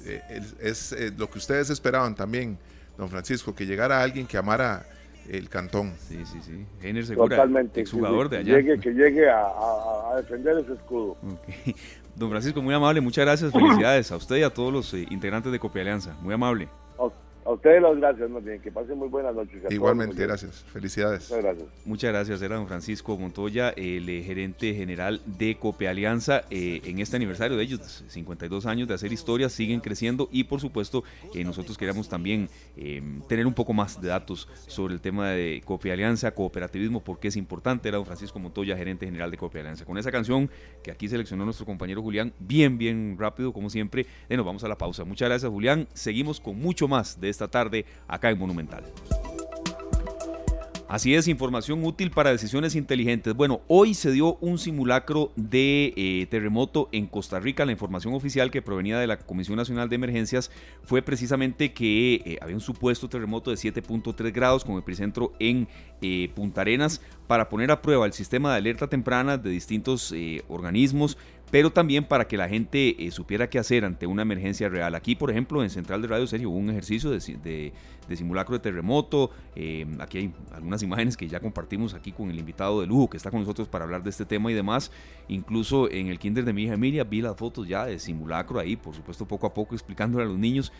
eh, 0.05 0.41
es, 0.61 0.93
eh, 0.93 1.13
lo 1.17 1.29
que 1.29 1.39
ustedes 1.39 1.71
esperaban 1.71 2.15
también, 2.15 2.57
don 2.97 3.09
Francisco, 3.09 3.55
que 3.55 3.67
llegara 3.67 4.01
alguien 4.01 4.29
que 4.29 4.37
amara 4.37 4.87
el 5.29 5.49
cantón. 5.49 5.95
Sí, 5.99 6.25
sí, 6.25 6.39
sí. 6.43 6.65
Heiner 6.81 7.05
Segura, 7.05 7.37
Totalmente, 7.37 7.81
exjugador 7.81 8.29
de 8.29 8.39
allá. 8.39 8.59
Llegue, 8.59 8.79
que 8.79 8.91
llegue 8.93 9.29
a, 9.29 10.15
defender 10.17 10.59
ese 10.59 10.75
escudo. 10.75 11.17
Don 12.17 12.31
Francisco, 12.31 12.63
muy 12.63 12.75
amable, 12.75 13.01
muchas 13.01 13.25
gracias, 13.25 13.53
felicidades 13.53 14.11
a 14.11 14.17
usted 14.17 14.37
y 14.37 14.43
a 14.43 14.51
todos 14.51 14.73
los 14.73 14.95
eh, 14.95 15.07
integrantes 15.11 15.53
de 15.53 15.59
Copia 15.59 15.83
Alianza, 15.83 16.17
muy 16.23 16.33
amable. 16.33 16.69
A 17.47 17.53
ustedes 17.53 17.81
las 17.81 17.97
gracias, 17.97 18.29
más 18.29 18.43
bien. 18.43 18.61
Que 18.61 18.73
pasen 18.73 18.99
muy 18.99 19.07
buenas 19.07 19.33
noches. 19.33 19.63
Igualmente, 19.71 20.21
gracias. 20.21 20.65
Felicidades. 20.73 21.31
Muchas 21.31 21.45
gracias. 21.45 21.69
Muchas 21.85 22.11
gracias. 22.11 22.43
Era 22.43 22.57
don 22.57 22.67
Francisco 22.67 23.17
Montoya, 23.17 23.69
el 23.71 24.09
eh, 24.09 24.25
gerente 24.25 24.75
general 24.75 25.21
de 25.27 25.57
Cope 25.57 25.87
Alianza. 25.87 26.43
Eh, 26.51 26.81
en 26.85 26.99
este 26.99 27.15
aniversario 27.15 27.57
de 27.57 27.63
ellos, 27.63 28.05
52 28.09 28.67
años 28.67 28.89
de 28.89 28.95
hacer 28.95 29.13
historia, 29.13 29.49
siguen 29.49 29.79
creciendo 29.79 30.29
y 30.33 30.43
por 30.43 30.61
supuesto 30.61 31.05
eh, 31.35 31.45
nosotros 31.45 31.79
queremos 31.79 32.09
también 32.09 32.49
tener 33.29 33.47
un 33.47 33.55
poco 33.55 33.73
más 33.73 34.01
de 34.01 34.09
datos 34.09 34.49
sobre 34.67 34.95
el 34.95 35.01
tema 35.01 35.31
de 35.31 35.63
Cope 35.65 35.93
Alianza, 35.93 36.33
cooperativismo, 36.33 37.05
porque 37.05 37.29
es 37.29 37.37
importante. 37.37 37.89
Era 37.89 37.99
don 37.99 38.07
Francisco 38.07 38.41
Montoya, 38.41 38.77
gerente 38.77 39.07
general 39.07 39.31
de 39.31 39.37
Cope 39.37 39.61
Alianza. 39.61 39.85
Con 39.85 39.99
esa 39.99 40.11
canción 40.11 40.51
que 40.83 40.91
aquí 40.91 41.09
seleccionó 41.09 41.45
nuestro 41.45 41.65
compañero 41.65 42.03
Julián, 42.03 42.33
bien, 42.41 42.77
bien 42.77 43.17
rápido, 43.19 43.53
como 43.53 43.71
siempre, 43.71 44.07
nos 44.29 44.45
vamos 44.45 44.65
a 44.65 44.69
la 44.69 44.77
pausa. 44.77 45.05
Muchas 45.05 45.29
gracias, 45.29 45.51
Julián. 45.51 45.87
Seguimos 45.95 46.41
con 46.41 46.59
mucho 46.59 46.89
más 46.89 47.21
de 47.21 47.36
esta 47.37 47.49
tarde 47.49 47.85
acá 48.09 48.31
en 48.31 48.39
Monumental. 48.39 48.85
Así 50.89 51.17
es, 51.17 51.27
información 51.27 51.83
útil 51.83 52.13
para 52.13 52.31
decisiones 52.31 52.77
inteligentes. 52.77 53.35
Bueno, 53.35 53.61
hoy 53.67 53.93
se 53.93 54.13
dio 54.13 54.37
un 54.37 54.57
simulacro 54.57 55.33
de 55.35 55.93
eh, 55.97 56.29
terremoto 56.31 56.89
en 56.93 57.09
Costa 57.09 57.41
Rica. 57.41 57.67
La 57.67 57.73
información 57.73 58.15
oficial 58.15 58.53
que 58.53 58.63
provenía 58.63 58.97
de 59.01 59.09
la 59.09 59.19
Comisión 59.19 59.57
Nacional 59.57 59.89
de 59.89 59.97
Emergencias 59.97 60.53
fue 60.85 61.03
precisamente 61.03 61.73
que 61.73 62.23
eh, 62.25 62.39
había 62.41 62.55
un 62.55 62.61
supuesto 62.61 63.09
terremoto 63.09 63.51
de 63.51 63.57
7.3 63.57 64.33
grados 64.33 64.65
con 64.65 64.79
epicentro 64.79 65.33
en 65.41 65.67
eh, 66.03 66.31
Punta 66.37 66.61
Arenas 66.61 67.01
para 67.27 67.49
poner 67.49 67.73
a 67.73 67.83
prueba 67.83 68.07
el 68.07 68.13
sistema 68.13 68.53
de 68.53 68.59
alerta 68.59 68.87
temprana 68.87 69.39
de 69.39 69.51
distintos 69.51 70.15
organismos 70.47 71.19
pero 71.51 71.71
también 71.71 72.05
para 72.05 72.27
que 72.27 72.37
la 72.37 72.49
gente 72.49 73.05
eh, 73.05 73.11
supiera 73.11 73.49
qué 73.49 73.59
hacer 73.59 73.85
ante 73.85 74.07
una 74.07 74.23
emergencia 74.23 74.69
real. 74.69 74.95
Aquí, 74.95 75.15
por 75.15 75.31
ejemplo, 75.31 75.63
en 75.63 75.71
Central 75.71 76.03
de 76.03 76.09
Radio 76.09 76.27
Serio 76.27 76.51
hubo 76.51 76.59
un 76.59 76.71
ejercicio 76.71 77.11
de, 77.11 77.73
simulacro 78.15 78.55
de 78.55 78.61
terremoto. 78.61 79.31
Eh, 79.55 79.87
aquí 80.01 80.19
hay 80.19 80.35
algunas 80.53 80.83
imágenes 80.83 81.17
que 81.17 81.29
ya 81.29 81.39
compartimos 81.39 81.95
aquí 81.95 82.11
con 82.11 82.31
el 82.31 82.39
invitado 82.39 82.81
de 82.81 82.87
lujo 82.87 83.09
que 83.09 83.17
está 83.17 83.31
con 83.31 83.41
nosotros 83.41 83.69
para 83.69 83.85
hablar 83.85 84.03
de 84.03 84.11
este 84.11 84.25
tema 84.25 84.51
y 84.51 84.55
demás. 84.55 84.91
Incluso 85.29 85.91
en 85.91 86.09
el 86.09 86.19
kinder 86.19 86.45
de 86.45 86.53
mi 86.53 86.65
hija 86.65 86.75
Emilia 86.75 87.05
vi 87.05 87.23
las 87.23 87.37
fotos 87.37 87.69
ya 87.69 87.87
de 87.87 87.99
simulacro 87.99 88.59
ahí, 88.59 88.77
por 88.77 88.95
supuesto, 88.95 89.27
poco 89.27 89.47
a 89.47 89.55
poco 89.55 89.75
explicándole 89.75 90.25
a 90.25 90.29
los 90.29 90.39
niños. 90.39 90.73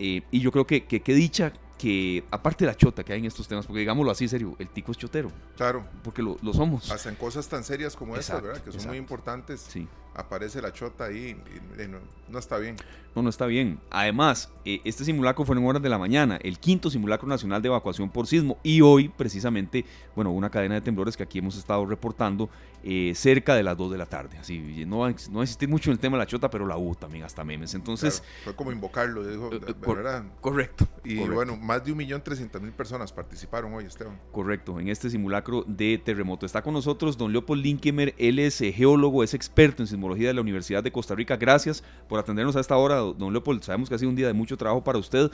Eh, 0.00 0.22
y 0.30 0.40
yo 0.40 0.50
creo 0.52 0.66
que 0.66 0.84
qué 0.84 1.14
dicha 1.14 1.52
que, 1.78 2.24
aparte 2.32 2.64
de 2.64 2.72
la 2.72 2.76
chota 2.76 3.04
que 3.04 3.12
hay 3.12 3.20
en 3.20 3.26
estos 3.26 3.46
temas, 3.46 3.66
porque 3.66 3.80
digámoslo 3.80 4.10
así, 4.10 4.26
serio, 4.26 4.56
el 4.58 4.68
tico 4.68 4.90
es 4.90 4.98
chotero. 4.98 5.30
Claro. 5.56 5.86
Porque 6.02 6.22
lo, 6.22 6.36
somos. 6.52 6.90
Hacen 6.90 7.14
cosas 7.14 7.48
tan 7.48 7.62
serias 7.62 7.94
como 7.94 8.16
esta, 8.16 8.40
¿verdad? 8.40 8.62
Que 8.62 8.72
son 8.72 8.88
muy 8.88 8.96
importantes. 8.96 9.60
Sí 9.60 9.86
aparece 10.18 10.60
la 10.60 10.72
chota 10.72 11.04
ahí 11.04 11.36
y, 11.54 12.30
no, 12.30 12.38
está 12.38 12.58
bien. 12.58 12.76
No, 13.14 13.22
no 13.22 13.30
está 13.30 13.46
bien. 13.46 13.80
Además, 13.90 14.52
eh, 14.64 14.80
este 14.84 15.04
simulacro 15.04 15.44
fue 15.44 15.56
en 15.56 15.64
horas 15.64 15.80
de 15.80 15.88
la 15.88 15.96
mañana, 15.96 16.38
el 16.42 16.58
quinto 16.58 16.90
simulacro 16.90 17.28
nacional 17.28 17.62
de 17.62 17.68
evacuación 17.68 18.10
por 18.10 18.26
sismo. 18.26 18.58
Y 18.62 18.80
hoy, 18.80 19.08
precisamente, 19.08 19.84
bueno, 20.14 20.30
una 20.32 20.50
cadena 20.50 20.74
de 20.74 20.80
temblores 20.80 21.16
que 21.16 21.22
aquí 21.22 21.38
hemos 21.38 21.56
estado 21.56 21.86
reportando 21.86 22.50
eh, 22.82 23.12
cerca 23.14 23.54
de 23.54 23.62
las 23.62 23.76
2 23.76 23.92
de 23.92 23.98
la 23.98 24.06
tarde. 24.06 24.38
Así, 24.38 24.84
no 24.86 25.08
no 25.08 25.44
mucho 25.68 25.90
en 25.90 25.92
el 25.92 25.98
tema 25.98 26.16
de 26.16 26.22
la 26.22 26.26
chota, 26.26 26.50
pero 26.50 26.66
la 26.66 26.76
hubo 26.76 26.94
también 26.94 27.24
hasta 27.24 27.44
memes. 27.44 27.74
Entonces. 27.74 28.22
fue 28.44 28.54
como 28.54 28.72
invocarlo, 28.72 29.26
dijo, 29.26 29.50
eh, 29.52 30.22
Correcto. 30.40 30.86
Y 31.04 31.16
bueno, 31.20 31.56
más 31.56 31.84
de 31.84 31.94
1.300.000 31.94 32.72
personas 32.72 33.12
participaron 33.12 33.72
hoy, 33.72 33.84
Esteban. 33.84 34.18
Correcto, 34.32 34.78
en 34.78 34.88
este 34.88 35.08
simulacro 35.10 35.64
de 35.66 35.98
terremoto. 36.04 36.44
Está 36.44 36.62
con 36.62 36.74
nosotros 36.74 37.16
don 37.16 37.32
Leopold 37.32 37.62
Linkemer, 37.62 38.14
él 38.18 38.38
es 38.38 38.58
geólogo, 38.58 39.24
es 39.24 39.32
experto 39.32 39.82
en 39.82 39.86
sismología 39.86 40.07
de 40.16 40.34
la 40.34 40.40
Universidad 40.40 40.82
de 40.82 40.90
Costa 40.90 41.14
Rica. 41.14 41.36
Gracias 41.36 41.84
por 42.08 42.18
atendernos 42.18 42.56
a 42.56 42.60
esta 42.60 42.76
hora, 42.76 42.96
don 42.96 43.32
Leopold. 43.32 43.62
Sabemos 43.62 43.88
que 43.88 43.94
ha 43.94 43.98
sido 43.98 44.10
un 44.10 44.16
día 44.16 44.26
de 44.26 44.32
mucho 44.32 44.56
trabajo 44.56 44.82
para 44.82 44.98
usted. 44.98 45.30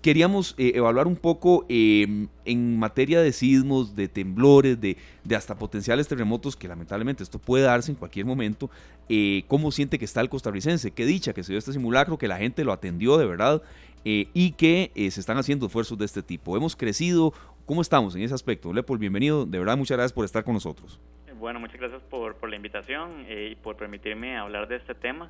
Queríamos 0.00 0.54
eh, 0.58 0.72
evaluar 0.74 1.06
un 1.06 1.16
poco 1.16 1.66
em, 1.68 2.28
en 2.44 2.78
materia 2.78 3.20
de 3.20 3.32
sismos, 3.32 3.94
de 3.94 4.08
temblores, 4.08 4.80
de, 4.80 4.96
de, 5.24 5.36
hasta 5.36 5.56
potenciales 5.58 6.08
terremotos, 6.08 6.56
que 6.56 6.68
lamentablemente 6.68 7.22
esto 7.22 7.38
puede 7.38 7.64
darse 7.64 7.90
en 7.90 7.96
cualquier 7.96 8.24
momento. 8.24 8.70
Eh, 9.08 9.44
¿Cómo 9.48 9.70
siente 9.70 9.98
que 9.98 10.04
está 10.04 10.20
el 10.20 10.28
costarricense? 10.28 10.92
Qué 10.92 11.04
dicha 11.04 11.32
que 11.32 11.42
se 11.42 11.52
dio 11.52 11.58
este 11.58 11.72
simulacro, 11.72 12.18
que 12.18 12.28
la 12.28 12.38
gente 12.38 12.64
lo 12.64 12.72
atendió 12.72 13.18
de 13.18 13.26
verdad 13.26 13.62
eh, 14.04 14.28
y 14.32 14.52
que 14.52 14.92
se 14.94 15.20
están 15.20 15.36
haciendo 15.36 15.66
esfuerzos 15.66 15.98
de 15.98 16.04
este 16.04 16.22
tipo. 16.22 16.56
Hemos 16.56 16.76
crecido. 16.76 17.34
¿Cómo 17.66 17.80
estamos 17.80 18.16
en 18.16 18.22
ese 18.22 18.34
aspecto? 18.34 18.72
Leopold, 18.72 19.00
bienvenido. 19.00 19.46
De 19.46 19.58
verdad, 19.58 19.76
muchas 19.76 19.96
gracias 19.96 20.12
por 20.12 20.24
estar 20.24 20.42
con 20.42 20.54
nosotros. 20.54 20.98
Bueno, 21.42 21.58
muchas 21.58 21.80
gracias 21.80 22.00
por, 22.02 22.36
por 22.36 22.50
la 22.50 22.54
invitación 22.54 23.24
eh, 23.26 23.48
y 23.50 23.54
por 23.56 23.76
permitirme 23.76 24.36
hablar 24.38 24.68
de 24.68 24.76
este 24.76 24.94
tema. 24.94 25.28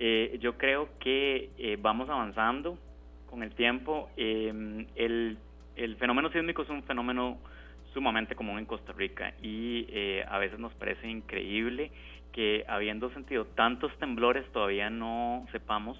Eh, 0.00 0.38
yo 0.40 0.58
creo 0.58 0.88
que 0.98 1.50
eh, 1.56 1.78
vamos 1.80 2.10
avanzando 2.10 2.76
con 3.30 3.44
el 3.44 3.54
tiempo. 3.54 4.10
Em, 4.16 4.88
el, 4.96 5.38
el 5.76 5.94
fenómeno 5.98 6.32
sísmico 6.32 6.62
es 6.62 6.68
un 6.68 6.82
fenómeno 6.82 7.38
sumamente 7.94 8.34
común 8.34 8.58
en 8.58 8.66
Costa 8.66 8.92
Rica 8.92 9.34
y 9.40 9.86
a 10.26 10.36
veces 10.38 10.58
nos 10.58 10.74
parece 10.74 11.08
increíble 11.08 11.92
que 12.32 12.64
habiendo 12.66 13.08
sentido 13.10 13.44
tantos 13.44 13.96
temblores 13.98 14.44
todavía 14.50 14.90
no 14.90 15.46
sepamos 15.52 15.96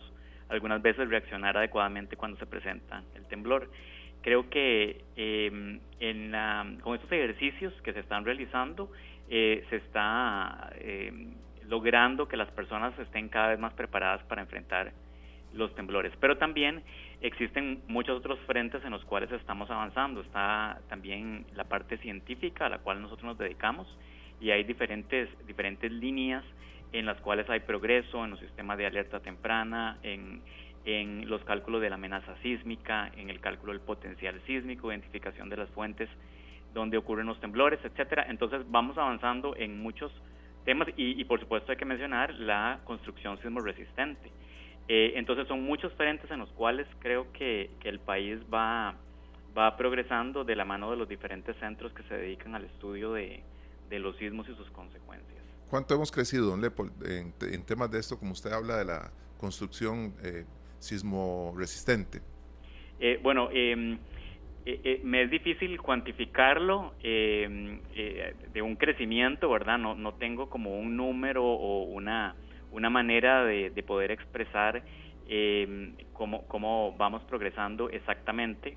algunas 0.49 0.83
veces 0.83 1.09
reaccionar 1.09 1.57
adecuadamente 1.57 2.17
cuando 2.17 2.37
se 2.39 2.47
presenta 2.47 3.05
el 3.15 3.25
temblor. 3.27 3.71
Creo 4.23 4.51
que 4.51 5.05
em, 5.15 5.79
en 6.01 6.81
con 6.81 6.97
estos 6.97 7.13
ejercicios 7.13 7.73
que 7.83 7.93
se 7.93 8.01
están 8.01 8.25
realizando 8.25 8.91
eh, 9.29 9.65
se 9.71 9.77
está 9.77 10.71
eh, 10.77 11.13
logrando 11.69 12.29
que 12.29 12.37
las 12.37 12.51
personas 12.51 12.99
estén 12.99 13.29
cada 13.29 13.49
vez 13.49 13.59
más 13.59 13.73
preparadas 13.75 14.23
para 14.25 14.43
enfrentar 14.43 14.93
los 15.53 15.75
temblores. 15.75 16.13
Pero 16.21 16.37
también 16.37 16.83
existen 17.21 17.83
muchos 17.89 18.19
otros 18.19 18.39
frentes 18.47 18.85
en 18.85 18.91
los 18.91 19.05
cuales 19.05 19.31
estamos 19.33 19.71
avanzando. 19.71 20.21
Está 20.21 20.81
también 20.89 21.47
la 21.55 21.65
parte 21.65 21.99
científica 21.99 22.67
a 22.67 22.69
la 22.69 22.79
cual 22.79 23.03
nosotros 23.03 23.25
nos 23.25 23.39
dedicamos 23.39 23.87
y 24.41 24.51
hay 24.51 24.65
diferentes, 24.65 25.29
diferentes 25.47 25.91
líneas 25.91 26.45
en 26.93 27.07
las 27.07 27.21
cuales 27.21 27.49
hay 27.51 27.61
progreso 27.61 28.25
en 28.25 28.31
los 28.33 28.41
sistemas 28.41 28.79
de 28.79 28.87
alerta 28.87 29.21
temprana, 29.21 29.99
en, 30.03 30.43
en 30.85 31.29
los 31.29 31.43
cálculos 31.45 31.81
de 31.81 31.91
la 31.91 31.97
amenaza 31.97 32.37
sísmica, 32.43 33.11
en 33.17 33.29
el 33.29 33.41
cálculo 33.41 33.73
del 33.73 33.81
potencial 33.81 34.41
sísmico, 34.47 34.91
identificación 34.91 35.49
de 35.49 35.57
las 35.57 35.69
fuentes 35.71 36.09
donde 36.77 36.99
ocurren 36.99 37.27
los 37.27 37.41
temblores, 37.41 37.81
etcétera. 37.83 38.27
Entonces 38.29 38.61
vamos 38.69 38.99
avanzando 38.99 39.57
en 39.57 39.81
muchos 39.81 40.13
temas 40.65 40.89
y, 40.97 41.25
por 41.25 41.41
supuesto 41.41 41.73
hay 41.73 41.79
que 41.79 41.85
mencionar 41.85 42.35
la 42.35 42.81
construcción 42.85 43.39
sismo 43.39 43.61
resistente. 43.61 44.31
Eh, 44.89 45.15
entonces 45.17 45.49
son 45.49 45.65
muchos 45.65 45.93
frentes 45.95 46.31
en 46.31 46.39
los 46.39 46.51
cuales 46.51 46.87
creo 47.01 47.33
que, 47.33 47.71
el 47.83 47.99
país 47.99 48.39
va, 48.53 48.95
va 49.57 49.77
progresando 49.77 50.45
de 50.45 50.55
la 50.55 50.65
mano 50.65 50.91
de 50.91 50.97
los 50.97 51.09
diferentes 51.09 51.57
centros 51.57 51.93
que 51.93 52.03
se 52.05 52.15
dedican 52.15 52.55
al 52.55 52.65
estudio 52.65 53.13
de, 53.13 53.43
los 53.91 54.17
sismos 54.19 54.47
y 54.49 54.55
sus 54.55 54.69
consecuencias. 54.71 55.43
¿Cuánto 55.71 55.95
hemos 55.95 56.13
crecido, 56.13 56.51
don 56.51 56.61
Leopold, 56.61 56.93
en, 57.11 57.65
temas 57.65 57.91
de 57.91 57.99
esto, 57.99 58.19
como 58.19 58.33
usted 58.33 58.53
habla 58.53 58.77
de 58.77 58.85
la 58.85 59.11
construcción 59.39 60.15
eh, 60.23 60.45
sismo 60.79 61.55
resistente? 61.57 62.21
Eh, 63.01 63.19
bueno, 63.23 63.49
eh, 64.67 64.73
eh, 64.73 64.81
eh, 64.83 65.01
me 65.05 65.23
es 65.23 65.31
difícil 65.31 65.81
cuantificarlo 65.81 66.95
eh, 67.01 67.79
de 68.53 68.63
un 68.63 68.75
crecimiento, 68.75 69.49
¿verdad? 69.49 69.79
No, 69.79 69.95
no 69.95 70.15
tengo 70.15 70.51
como 70.51 70.77
un 70.77 70.97
número 70.97 71.45
o 71.45 71.85
una, 71.85 72.35
una 72.73 72.91
manera 72.91 73.45
de, 73.45 73.71
poder 73.87 74.11
expresar 74.11 74.83
cómo, 76.13 76.49
cómo, 76.49 76.97
vamos 76.99 77.23
progresando 77.25 77.91
exactamente, 77.91 78.77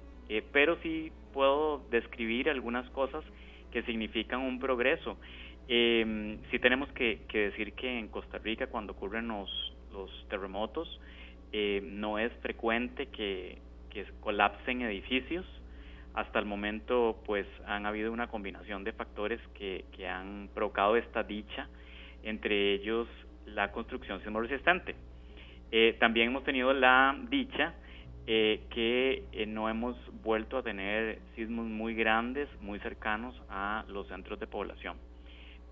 pero 0.51 0.77
sí 0.83 1.11
puedo 1.33 1.83
describir 1.89 2.51
algunas 2.51 2.87
cosas 2.91 3.23
que 3.71 3.81
significan 3.83 4.41
un 4.41 4.59
progreso. 4.59 5.17
sí 5.67 6.59
tenemos 6.61 6.91
que, 6.91 7.21
decir 7.33 7.73
que 7.73 7.97
en 7.97 8.09
Costa 8.09 8.37
Rica 8.37 8.67
cuando 8.67 8.93
ocurren 8.93 9.27
los, 9.27 9.49
los 9.91 10.27
terremotos 10.29 10.99
no 11.81 12.19
es 12.19 12.31
frecuente 12.41 13.07
que, 13.07 13.57
que 13.89 14.05
colapsen 14.19 14.83
edificios, 14.83 15.45
hasta 16.13 16.39
el 16.39 16.45
momento 16.45 17.21
pues 17.25 17.45
han 17.65 17.85
habido 17.85 18.11
una 18.11 18.27
combinación 18.27 18.83
de 18.83 18.93
factores 18.93 19.39
que, 19.53 19.85
que 19.91 20.07
han 20.07 20.49
provocado 20.53 20.95
esta 20.95 21.23
dicha, 21.23 21.67
entre 22.23 22.73
ellos 22.73 23.07
la 23.45 23.71
construcción 23.71 24.19
sismo 24.19 24.41
resistente. 24.41 24.95
Eh, 25.71 25.97
también 25.99 26.29
hemos 26.29 26.43
tenido 26.43 26.73
la 26.73 27.15
dicha 27.29 27.73
eh, 28.25 28.61
que 28.69 29.23
eh, 29.31 29.45
no 29.45 29.69
hemos 29.69 29.95
vuelto 30.23 30.57
a 30.57 30.63
tener 30.63 31.19
sismos 31.35 31.65
muy 31.65 31.93
grandes, 31.93 32.49
muy 32.61 32.79
cercanos 32.79 33.39
a 33.49 33.85
los 33.87 34.07
centros 34.07 34.39
de 34.39 34.47
población. 34.47 34.97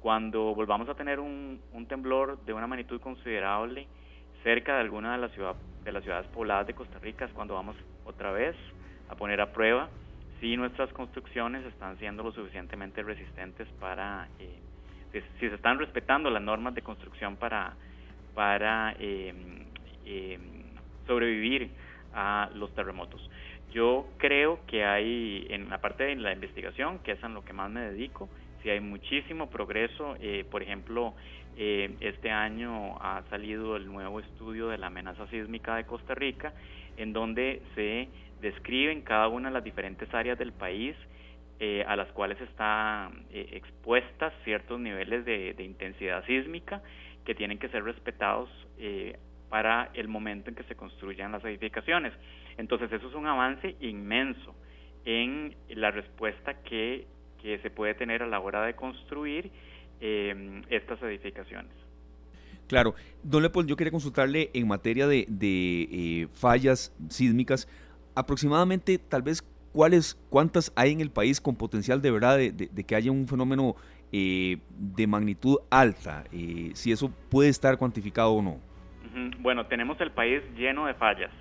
Cuando 0.01 0.53
volvamos 0.53 0.87
a 0.89 0.95
tener 0.95 1.19
un, 1.19 1.59
un 1.73 1.87
temblor 1.87 2.43
de 2.45 2.53
una 2.53 2.67
magnitud 2.67 3.01
considerable, 3.01 3.87
cerca 4.43 4.75
de 4.75 4.81
alguna 4.81 5.13
de 5.13 5.17
las, 5.17 5.31
ciudad, 5.31 5.55
de 5.83 5.91
las 5.91 6.03
ciudades 6.03 6.27
pobladas 6.27 6.67
de 6.67 6.75
Costa 6.75 6.99
Rica 6.99 7.25
es 7.25 7.31
cuando 7.31 7.55
vamos 7.55 7.75
otra 8.05 8.31
vez 8.31 8.55
a 9.09 9.15
poner 9.15 9.41
a 9.41 9.51
prueba 9.51 9.89
si 10.39 10.55
nuestras 10.55 10.91
construcciones 10.93 11.65
están 11.65 11.97
siendo 11.97 12.23
lo 12.23 12.31
suficientemente 12.31 13.01
resistentes 13.01 13.67
para, 13.79 14.27
eh, 14.39 14.59
si, 15.39 15.49
se 15.49 15.55
están 15.55 15.79
respetando 15.79 16.29
las 16.29 16.41
normas 16.41 16.75
de 16.75 16.81
construcción 16.81 17.37
para, 17.37 17.73
para 18.35 18.95
eh, 18.99 19.33
eh, 20.05 20.39
sobrevivir 21.07 21.71
a 22.13 22.49
los 22.53 22.73
terremotos. 22.75 23.29
Yo 23.73 24.07
creo 24.17 24.59
que 24.67 24.85
hay, 24.85 25.47
en 25.49 25.69
la 25.69 25.79
parte 25.79 26.05
de 26.05 26.15
la 26.15 26.33
investigación, 26.33 26.99
que 26.99 27.13
es 27.13 27.23
en 27.23 27.33
lo 27.33 27.43
que 27.43 27.53
más 27.53 27.69
me 27.69 27.81
dedico, 27.81 28.29
si 28.61 28.69
hay 28.69 28.79
muchísimo 28.79 29.49
progreso. 29.49 30.15
por 30.49 30.63
ejemplo, 30.63 31.13
este 31.57 32.31
año 32.31 32.97
ha 33.01 33.23
salido 33.29 33.75
el 33.75 33.85
nuevo 33.85 34.19
estudio 34.19 34.69
de 34.69 34.77
la 34.77 34.87
amenaza 34.87 35.27
sísmica 35.27 35.75
de 35.75 35.85
Costa 35.85 36.15
Rica, 36.15 36.53
en 36.95 37.13
donde 37.13 37.61
se 37.75 38.07
describen 38.41 39.01
cada 39.01 39.27
una 39.27 39.49
de 39.49 39.53
las 39.53 39.63
diferentes 39.63 40.13
áreas 40.13 40.37
del 40.37 40.53
país 40.53 40.95
eh, 41.59 41.83
a 41.87 41.95
las 41.95 42.07
cuales 42.11 42.39
están 42.41 43.25
eh, 43.31 43.49
expuestas 43.53 44.31
ciertos 44.43 44.79
niveles 44.79 45.25
de, 45.25 45.55
intensidad 45.57 46.23
sísmica 46.25 46.83
que 47.25 47.33
tienen 47.33 47.57
que 47.57 47.67
ser 47.69 47.83
respetados 47.83 48.47
eh, 48.77 49.17
para 49.49 49.89
el 49.95 50.07
momento 50.07 50.51
en 50.51 50.55
que 50.55 50.61
se 50.65 50.75
construyan 50.75 51.31
las 51.31 51.43
edificaciones. 51.45 52.13
Entonces 52.57 52.91
eso 52.91 53.07
es 53.09 53.15
un 53.15 53.25
avance 53.25 53.75
inmenso 53.79 54.53
en 55.03 55.55
la 55.69 55.89
respuesta 55.89 56.61
que, 56.61 57.07
que 57.41 57.57
se 57.59 57.71
puede 57.71 57.95
tener 57.95 58.21
a 58.21 58.27
la 58.27 58.39
hora 58.39 58.63
de 58.63 58.75
construir 58.75 59.49
estas 59.99 61.01
edificaciones. 61.01 61.71
Claro, 62.67 62.93
don 63.23 63.41
Leopold, 63.41 63.67
yo 63.67 63.75
quería 63.75 63.89
consultarle 63.89 64.51
en 64.53 64.67
materia 64.67 65.07
de, 65.07 65.25
de 65.27 66.27
fallas 66.33 66.93
sísmicas, 67.09 67.67
aproximadamente 68.17 68.97
tal 68.97 69.21
vez 69.21 69.43
cuáles, 69.71 70.15
cuántas 70.29 70.73
hay 70.75 70.91
en 70.91 71.01
el 71.01 71.11
país 71.11 71.39
con 71.39 71.55
potencial 71.55 72.01
de 72.01 72.11
verdad 72.11 72.37
de, 72.37 72.83
que 72.83 72.95
haya 72.95 73.11
un 73.11 73.27
fenómeno 73.27 73.75
eh, 74.11 74.57
de 74.69 75.05
magnitud 75.05 75.57
alta, 75.69 76.23
eh, 76.31 76.71
si 76.73 76.91
eso 76.91 77.11
puede 77.29 77.49
estar 77.49 77.77
cuantificado 77.77 78.31
o 78.31 78.41
no. 78.41 78.59
Bueno, 79.39 79.67
tenemos 79.67 79.99
el 80.01 80.11
país 80.11 80.41
lleno 80.55 80.87
de 80.87 80.95
fallas, 80.95 81.31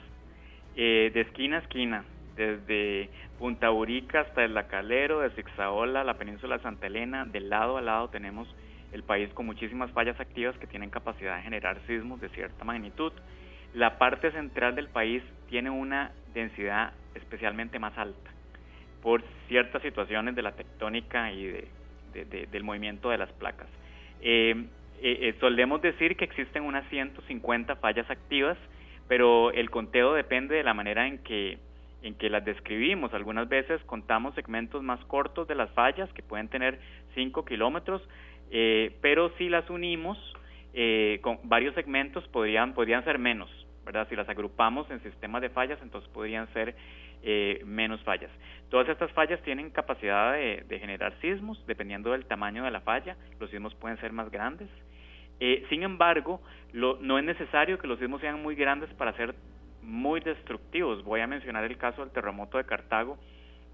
eh, 0.77 1.11
de 1.15 1.21
esquina 1.23 1.57
a 1.57 1.61
esquina, 1.61 2.05
desde 2.37 3.09
Punta 3.39 3.71
Urica 3.71 4.21
hasta 4.21 4.45
el 4.45 4.53
Lacalero, 4.53 5.21
de 5.21 5.31
Zixaola, 5.31 6.05
la 6.05 6.19
península 6.19 6.59
de 6.59 6.63
Santa 6.63 6.89
Elena, 6.89 7.25
de 7.25 7.41
lado 7.41 7.79
a 7.79 7.81
lado 7.83 8.09
tenemos 8.09 8.49
el 8.93 9.03
país 9.03 9.31
con 9.33 9.47
muchísimas 9.47 9.91
fallas 9.93 10.19
activas 10.21 10.57
que 10.59 10.67
tienen 10.67 10.91
capacidad 10.91 11.37
de 11.37 11.43
generar 11.43 11.81
sismos 11.87 12.21
de 12.21 12.29
cierta 12.31 12.65
magnitud. 12.65 13.13
La 13.77 13.99
parte 13.99 14.31
central 14.33 14.75
del 14.75 14.89
país 14.89 15.23
tiene 15.51 15.69
una 15.69 16.11
densidad 16.33 16.95
especialmente 17.15 17.79
más 17.79 17.97
alta 17.99 18.31
por 19.03 19.23
ciertas 19.49 19.83
situaciones 19.83 20.35
de 20.35 20.41
la 20.41 20.53
tectónica 20.53 21.31
y 21.31 21.45
de, 22.15 22.49
del 22.51 22.65
movimiento 22.65 23.11
de 23.11 23.19
las 23.19 23.31
placas. 23.33 23.69
Eh, 24.23 24.65
eh, 25.03 25.19
eh, 25.21 25.35
solemos 25.41 25.83
decir 25.83 26.17
que 26.17 26.25
existen 26.25 26.63
unas 26.63 26.89
150 26.89 27.77
fallas 27.77 28.09
activas, 28.09 28.57
pero 29.09 29.53
el 29.53 29.69
conteo 29.69 30.15
depende 30.15 30.55
de 30.55 30.65
la 30.65 30.73
manera 30.73 31.07
en 31.07 31.19
que, 31.19 31.59
en 32.01 32.15
que 32.15 32.31
las 32.31 32.47
describimos. 32.47 33.13
Algunas 33.13 33.47
veces 33.47 33.83
contamos 33.85 34.35
segmentos 34.37 34.83
más 34.83 35.05
cortos 35.05 35.47
de 35.49 35.55
las 35.55 35.71
fallas, 35.73 36.11
que 36.15 36.23
pueden 36.23 36.49
tener 36.49 36.81
5 37.15 37.45
kilómetros, 37.45 38.01
pero 39.03 39.37
si 39.37 39.51
las 39.51 39.69
unimos 39.69 40.17
con 41.21 41.41
varios 41.45 41.75
segmentos 41.75 42.27
podrían, 42.29 42.73
podrían 42.73 43.05
ser 43.05 43.19
menos. 43.19 43.66
¿Verdad? 43.87 44.09
Si 44.09 44.17
las 44.17 44.29
agrupamos 44.29 44.91
en 44.91 45.01
sistemas 45.03 45.41
de 45.41 45.49
fallas, 45.49 45.79
entonces 45.81 46.11
podrían 46.11 46.53
ser 46.53 46.75
eh, 47.23 47.63
menos 47.65 48.03
fallas. 48.03 48.31
Todas 48.69 48.89
estas 48.89 49.13
fallas 49.13 49.41
tienen 49.43 49.71
capacidad 49.71 50.35
de, 50.35 50.79
generar 50.81 51.15
sismos, 51.21 51.65
dependiendo 51.67 52.11
del 52.11 52.27
tamaño 52.27 52.65
de 52.65 52.73
la 52.73 52.81
falla, 52.81 53.17
los 53.39 53.49
sismos 53.49 53.75
pueden 53.77 53.99
ser 53.99 54.13
más 54.13 54.31
grandes. 54.31 54.69
Eh, 55.39 55.65
sin 55.71 55.85
embargo, 55.85 56.43
no 56.73 57.19
es 57.19 57.25
necesario 57.25 57.79
que 57.79 57.87
los 57.87 57.99
sismos 57.99 58.21
sean 58.21 58.43
muy 58.43 58.57
grandes 58.57 58.93
para 58.95 59.13
ser 59.13 59.35
muy 59.83 60.21
destructivos. 60.21 61.05
Voy 61.05 61.21
a 61.21 61.27
mencionar 61.29 61.65
el 61.65 61.79
caso 61.79 62.03
del 62.03 62.11
terremoto 62.11 62.59
de 62.59 62.65
Cartago 62.65 63.19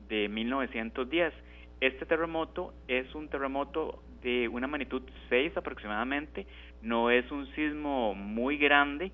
de 0.09 0.29
1910. 0.29 1.33
Este 1.81 2.05
terremoto 2.05 2.75
es 2.87 3.13
un 3.15 3.29
terremoto 3.29 4.03
de 4.23 4.47
una 4.49 4.67
magnitud 4.67 5.03
6 5.29 5.57
aproximadamente, 5.57 6.47
no 6.81 7.11
es 7.11 7.29
un 7.33 7.47
sismo 7.55 8.15
muy 8.15 8.57
grande, 8.57 9.11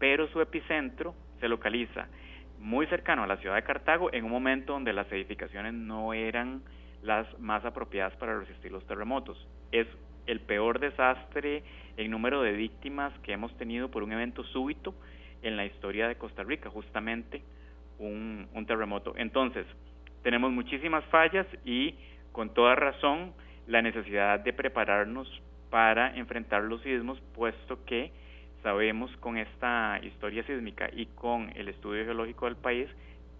pero 0.00 0.26
su 0.28 0.40
epicentro 0.40 1.14
se 1.38 1.48
localiza 1.48 2.08
muy 2.58 2.86
cercano 2.86 3.22
a 3.22 3.26
la 3.26 3.36
ciudad 3.36 3.54
de 3.54 3.62
Cartago 3.62 4.12
en 4.12 4.24
un 4.24 4.30
momento 4.30 4.72
donde 4.72 4.92
las 4.92 5.10
edificaciones 5.12 5.74
no 5.74 6.12
eran 6.12 6.62
las 7.02 7.38
más 7.38 7.64
apropiadas 7.64 8.16
para 8.16 8.38
resistir 8.38 8.72
los 8.72 8.84
terremotos. 8.86 9.46
Es 9.70 9.86
el 10.26 10.40
peor 10.40 10.80
desastre 10.80 11.62
en 11.96 12.10
número 12.10 12.42
de 12.42 12.52
víctimas 12.52 13.12
que 13.20 13.32
hemos 13.32 13.56
tenido 13.56 13.90
por 13.90 14.02
un 14.02 14.12
evento 14.12 14.42
súbito 14.44 14.94
en 15.42 15.56
la 15.56 15.66
historia 15.66 16.08
de 16.08 16.16
Costa 16.16 16.42
Rica, 16.42 16.70
justamente 16.70 17.42
un, 17.98 18.48
un 18.54 18.66
terremoto. 18.66 19.14
Entonces, 19.16 19.66
tenemos 20.22 20.50
muchísimas 20.50 21.04
fallas 21.06 21.46
y 21.64 21.94
con 22.32 22.52
toda 22.54 22.74
razón 22.74 23.32
la 23.66 23.82
necesidad 23.82 24.40
de 24.40 24.52
prepararnos 24.52 25.28
para 25.70 26.16
enfrentar 26.16 26.62
los 26.62 26.82
sismos, 26.82 27.20
puesto 27.34 27.84
que 27.84 28.12
sabemos 28.62 29.10
con 29.18 29.36
esta 29.36 30.00
historia 30.02 30.44
sísmica 30.46 30.88
y 30.92 31.06
con 31.06 31.50
el 31.56 31.68
estudio 31.68 32.04
geológico 32.04 32.46
del 32.46 32.56
país 32.56 32.88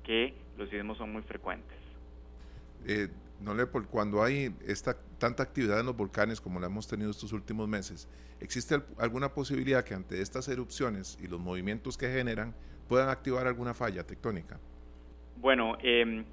que 0.04 0.35
los 0.59 0.68
sismos 0.70 0.98
son 0.98 1.12
muy 1.12 1.22
frecuentes. 1.22 1.76
Eh, 2.87 3.09
no 3.40 3.54
por 3.70 3.87
cuando 3.87 4.22
hay 4.22 4.54
esta 4.66 4.96
tanta 5.18 5.42
actividad 5.42 5.80
en 5.80 5.87
los 5.87 5.96
volcanes 5.96 6.40
como 6.40 6.61
la 6.61 6.66
hemos 6.66 6.87
tenido 6.87 7.11
estos 7.11 7.33
últimos 7.33 7.68
meses, 7.68 8.09
¿existe 8.40 8.76
alguna 8.98 9.30
posibilidad 9.30 9.85
que 9.85 9.94
ante 9.94 10.20
estas 10.20 10.48
erupciones 10.48 11.18
y 11.22 11.26
los 11.26 11.40
movimientos 11.40 11.96
que 11.96 12.09
generan 12.09 12.54
puedan 12.88 13.09
activar 13.09 13.46
alguna 13.46 13.74
falla 13.74 14.04
tectónica? 14.04 14.59
Bueno, 15.37 15.76
em, 15.83 16.24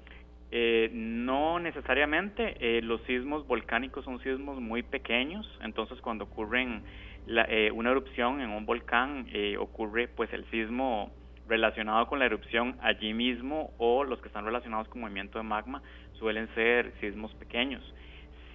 eh, 0.50 0.90
no 0.92 1.58
necesariamente. 1.58 2.56
Eh, 2.60 2.82
los 2.82 3.02
sismos 3.02 3.46
volcánicos 3.46 4.04
son 4.04 4.22
sismos 4.22 4.60
muy 4.60 4.82
pequeños, 4.82 5.46
entonces 5.62 6.00
cuando 6.00 6.24
ocurren 6.24 6.82
eh, 7.28 7.70
una 7.72 7.90
erupción 7.90 8.40
en 8.40 8.50
un 8.50 8.64
volcán 8.64 9.26
eh, 9.32 9.56
ocurre 9.58 10.08
pues 10.08 10.32
el 10.32 10.44
sismo 10.50 11.12
relacionado 11.46 12.06
con 12.06 12.18
la 12.18 12.26
erupción 12.26 12.76
allí 12.80 13.12
mismo 13.12 13.72
o 13.78 14.04
los 14.04 14.20
que 14.20 14.28
están 14.28 14.44
relacionados 14.44 14.88
con 14.88 15.02
movimiento 15.02 15.38
de 15.38 15.44
magma 15.44 15.82
suelen 16.14 16.48
ser 16.54 16.92
sismos 17.00 17.34
pequeños. 17.34 17.82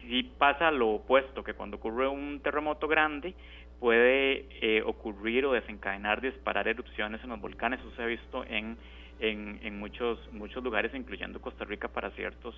Si 0.02 0.24
pasa 0.24 0.72
lo 0.72 0.90
opuesto, 0.90 1.44
que 1.44 1.54
cuando 1.54 1.78
ocurre 1.78 2.08
un 2.08 2.40
terremoto 2.42 2.88
grande 2.88 3.36
puede 3.80 4.48
eh, 4.62 4.82
ocurrir 4.86 5.46
o 5.46 5.54
desencadenar, 5.54 6.22
disparar 6.22 6.68
erupciones 6.68 7.24
en 7.24 7.30
los 7.30 7.42
volcanes. 7.42 7.80
Eso 7.80 7.92
se 7.96 8.04
ha 8.04 8.06
visto 8.06 8.44
en, 8.46 8.78
en, 9.20 9.60
en 9.62 9.80
muchos, 9.80 10.20
muchos 10.32 10.64
lugares, 10.64 10.94
incluyendo 10.94 11.42
Costa 11.42 11.66
Rica, 11.66 11.88
para 11.88 12.10
ciertos 12.12 12.56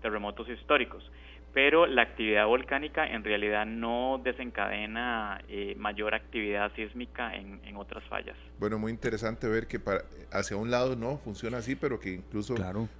terremotos 0.00 0.48
históricos 0.48 1.10
pero 1.58 1.86
la 1.86 2.02
actividad 2.02 2.46
volcánica 2.46 3.06
en 3.06 3.24
realidad 3.24 3.66
no 3.66 4.20
desencadena 4.22 5.42
eh, 5.48 5.74
mayor 5.76 6.14
actividad 6.14 6.70
sísmica 6.74 7.34
en, 7.34 7.58
otras 7.76 8.02
fallas. 8.04 8.36
Bueno, 8.58 8.78
muy 8.78 8.90
interesante 8.90 9.48
ver 9.48 9.68
que 9.68 9.78
para, 9.78 10.02
hacia 10.32 10.56
un 10.56 10.70
lado 10.70 10.96
no 10.96 11.18
funciona 11.18 11.58
así, 11.58 11.76
pero 11.76 12.00
que 12.00 12.14
incluso 12.14 12.54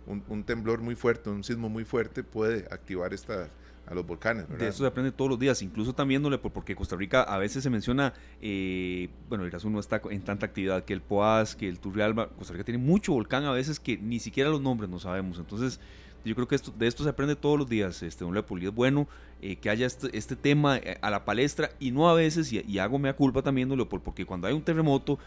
un, 0.06 0.44
temblor 0.44 0.80
muy 0.80 0.94
fuerte, 0.94 1.30
un 1.30 1.42
sismo 1.42 1.68
muy 1.68 1.84
fuerte 1.84 2.22
puede 2.22 2.66
activar 2.72 3.12
estas 3.12 3.50
a 3.86 3.94
los 3.94 4.06
volcanes. 4.06 4.46
De 4.50 4.68
eso 4.68 4.84
se 4.84 4.86
aprende 4.86 5.10
todos 5.12 5.30
los 5.30 5.38
días, 5.38 5.62
incluso 5.62 5.94
también 5.94 6.22
porque 6.40 6.76
Costa 6.76 6.94
Rica 6.94 7.22
a 7.22 7.38
veces 7.38 7.62
se 7.62 7.70
menciona, 7.70 8.12
eh, 8.42 9.08
bueno, 9.28 9.44
el 9.44 9.48
Irazú 9.50 9.70
no 9.70 9.80
está 9.80 10.00
en 10.10 10.22
tanta 10.22 10.46
actividad 10.46 10.84
que 10.84 10.92
el 10.92 11.00
Poás, 11.00 11.56
que 11.56 11.68
el 11.68 11.80
Turrialba, 11.80 12.28
Costa 12.28 12.52
Rica 12.52 12.64
tiene 12.64 12.78
mucho 12.78 13.12
volcán 13.14 13.44
a 13.44 13.52
veces 13.52 13.80
que 13.80 13.96
ni 13.96 14.20
siquiera 14.20 14.50
los 14.50 14.60
nombres 14.60 14.90
no 14.90 14.98
sabemos, 14.98 15.38
entonces 15.38 15.80
yo 16.24 16.34
creo 16.34 16.48
que 16.48 16.54
esto, 16.54 16.72
de 16.76 16.86
esto 16.86 17.04
se 17.04 17.10
aprende 17.10 17.36
todos 17.36 17.58
los 17.58 17.68
días, 17.68 18.02
este, 18.02 18.24
don 18.24 18.34
Leopold, 18.34 18.64
es 18.64 18.74
bueno 18.74 19.06
eh, 19.40 19.56
que 19.56 19.70
haya 19.70 19.86
este, 19.86 20.16
este, 20.16 20.36
tema 20.36 20.76
eh, 20.78 20.98
a 21.00 21.10
la 21.10 21.24
palestra 21.24 21.70
y 21.78 21.90
no 21.90 22.08
a 22.08 22.14
veces, 22.14 22.52
y, 22.52 22.78
hago 22.78 22.98
mea 22.98 23.14
culpa 23.14 23.42
también, 23.42 23.68
don 23.68 23.78
Leopold, 23.78 24.02
porque 24.02 24.26
cuando 24.26 24.46
hay 24.46 24.54
un 24.54 24.62
terremoto, 24.62 25.18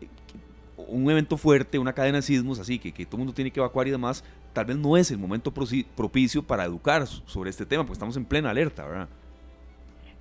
eh, 0.00 0.08
un 0.76 1.10
evento 1.10 1.36
fuerte, 1.36 1.78
una 1.78 1.92
cadena 1.92 2.18
de 2.18 2.22
sismos 2.22 2.58
así, 2.58 2.78
que, 2.78 2.92
que 2.92 3.06
todo 3.06 3.16
el 3.16 3.20
mundo 3.20 3.34
tiene 3.34 3.50
que 3.50 3.60
evacuar 3.60 3.86
y 3.88 3.90
demás, 3.90 4.24
tal 4.52 4.64
vez 4.64 4.76
no 4.76 4.96
es 4.96 5.10
el 5.10 5.18
momento 5.18 5.52
propicio 5.52 6.42
para 6.42 6.64
educar 6.64 7.06
sobre 7.06 7.50
este 7.50 7.66
tema, 7.66 7.84
porque 7.84 7.94
estamos 7.94 8.16
en 8.16 8.24
plena 8.24 8.50
alerta, 8.50 8.86
¿verdad? 8.86 9.08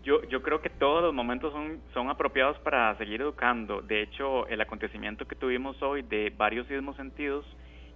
Yo, 0.03 0.21
yo 0.29 0.43
creo 0.43 0.61
que 0.61 0.69
todos 0.69 1.01
los 1.01 1.13
momentos 1.15 1.51
son, 1.51 1.79
son 1.93 2.09
apropiados 2.09 2.59
para 2.59 2.95
seguir 2.97 3.21
educando. 3.21 3.81
De 3.81 4.03
hecho, 4.03 4.45
el 4.47 4.61
acontecimiento 4.61 5.25
que 5.25 5.35
tuvimos 5.35 5.81
hoy 5.81 6.03
de 6.03 6.31
varios 6.37 6.67
sismos 6.67 6.95
sentidos, 6.95 7.43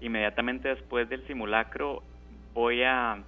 inmediatamente 0.01 0.69
después 0.69 1.09
del 1.09 1.25
simulacro 1.27 2.03
voy 2.53 2.83
a 2.83 3.23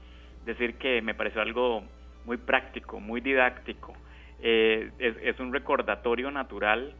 decir 0.45 0.75
que 0.75 1.01
me 1.01 1.13
pareció 1.13 1.41
algo 1.41 1.83
muy 2.25 2.37
práctico, 2.37 2.99
muy 2.99 3.21
didáctico. 3.21 3.93
Eh, 4.43 4.91
es, 4.99 5.39
un 5.39 5.53
recordatorio 5.53 6.31
natural 6.31 6.93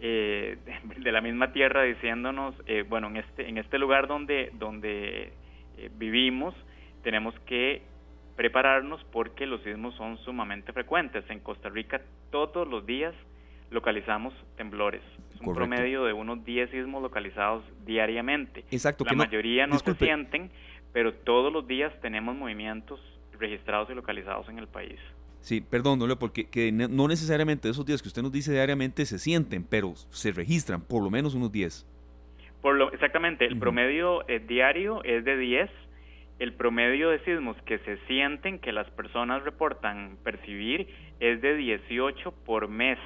eh, 0.00 0.56
de 0.96 1.12
la 1.12 1.20
misma 1.20 1.52
tierra 1.52 1.82
diciéndonos, 1.82 2.54
eh, 2.66 2.84
bueno, 2.88 3.08
en 3.08 3.18
este, 3.18 3.48
en 3.48 3.58
este 3.58 3.78
lugar 3.78 4.06
donde, 4.06 4.50
donde 4.54 5.32
eh, 5.76 5.90
vivimos 5.96 6.54
tenemos 7.02 7.38
que 7.40 7.82
prepararnos 8.36 9.02
porque 9.12 9.46
los 9.46 9.62
sismos 9.62 9.94
son 9.96 10.18
sumamente 10.18 10.72
frecuentes. 10.72 11.24
En 11.30 11.40
Costa 11.40 11.68
Rica 11.68 12.00
todos 12.30 12.68
los 12.68 12.84
días 12.86 13.14
localizamos 13.70 14.34
temblores. 14.56 15.02
Un 15.40 15.54
promedio 15.54 16.04
de 16.04 16.12
unos 16.12 16.44
10 16.44 16.70
sismos 16.70 17.02
localizados 17.02 17.64
diariamente. 17.86 18.64
Exacto. 18.70 19.04
La 19.04 19.14
mayoría 19.14 19.66
no, 19.66 19.78
se 19.78 19.94
sienten, 19.94 20.50
pero 20.92 21.14
todos 21.14 21.52
los 21.52 21.66
días 21.66 21.92
tenemos 22.02 22.36
movimientos 22.36 23.00
registrados 23.38 23.88
y 23.90 23.94
localizados 23.94 24.48
en 24.48 24.58
el 24.58 24.68
país. 24.68 24.98
Sí, 25.40 25.62
perdón, 25.62 25.98
no, 25.98 26.18
porque 26.18 26.48
que 26.48 26.70
no 26.70 27.08
necesariamente 27.08 27.70
esos 27.70 27.86
días 27.86 28.02
que 28.02 28.08
usted 28.08 28.22
nos 28.22 28.32
dice 28.32 28.52
diariamente 28.52 29.06
se 29.06 29.18
sienten, 29.18 29.64
pero 29.64 29.94
se 29.94 30.32
registran 30.32 30.82
por 30.82 31.02
lo 31.02 31.10
menos 31.10 31.34
unos 31.34 31.50
10. 31.50 31.86
Por 32.60 32.76
lo, 32.76 32.92
exactamente, 32.92 33.46
el 33.46 33.58
promedio 33.58 34.28
eh, 34.28 34.38
diario 34.38 35.02
es 35.04 35.24
de 35.24 35.36
10. 35.36 35.70
El 36.40 36.52
promedio 36.54 37.10
de 37.10 37.22
sismos 37.24 37.56
que 37.64 37.78
se 37.80 37.96
sienten, 38.06 38.58
que 38.58 38.72
las 38.72 38.88
personas 38.90 39.42
reportan 39.42 40.18
percibir, 40.22 40.88
es 41.20 41.40
de 41.40 41.56
18 41.56 42.32
por 42.44 42.68
mes. 42.68 42.98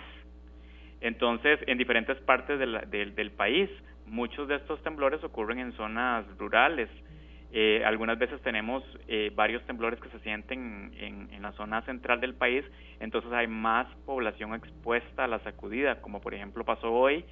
Entonces, 1.05 1.61
en 1.67 1.77
diferentes 1.77 2.17
partes 2.23 2.59
del 2.59 3.31
país, 3.33 3.69
muchos 4.07 4.49
de 4.49 4.55
estos 4.55 4.83
temblores 4.83 5.23
ocurren 5.23 5.59
en 5.59 5.73
zonas 5.73 6.25
rurales, 6.39 6.89
eh, 7.53 7.85
algunas 7.85 8.19
veces 8.19 8.41
tenemos 8.41 8.83
eh, 9.07 9.31
varios 9.35 9.63
temblores 9.67 10.01
que 10.01 10.09
se 10.09 10.19
sienten 10.21 10.95
en, 10.99 11.43
la 11.43 11.53
zona 11.53 11.83
central 11.83 12.23
del 12.23 12.33
país, 12.33 12.65
entonces 13.01 13.31
hay 13.33 13.47
más 13.47 13.87
población 14.07 14.55
expuesta 14.55 15.25
a 15.25 15.29
la 15.29 15.41
sacudida, 15.41 16.01
como 16.01 16.23
por 16.23 16.33
ejemplo 16.33 16.65
pasó 16.65 16.91
hoy, 16.91 17.27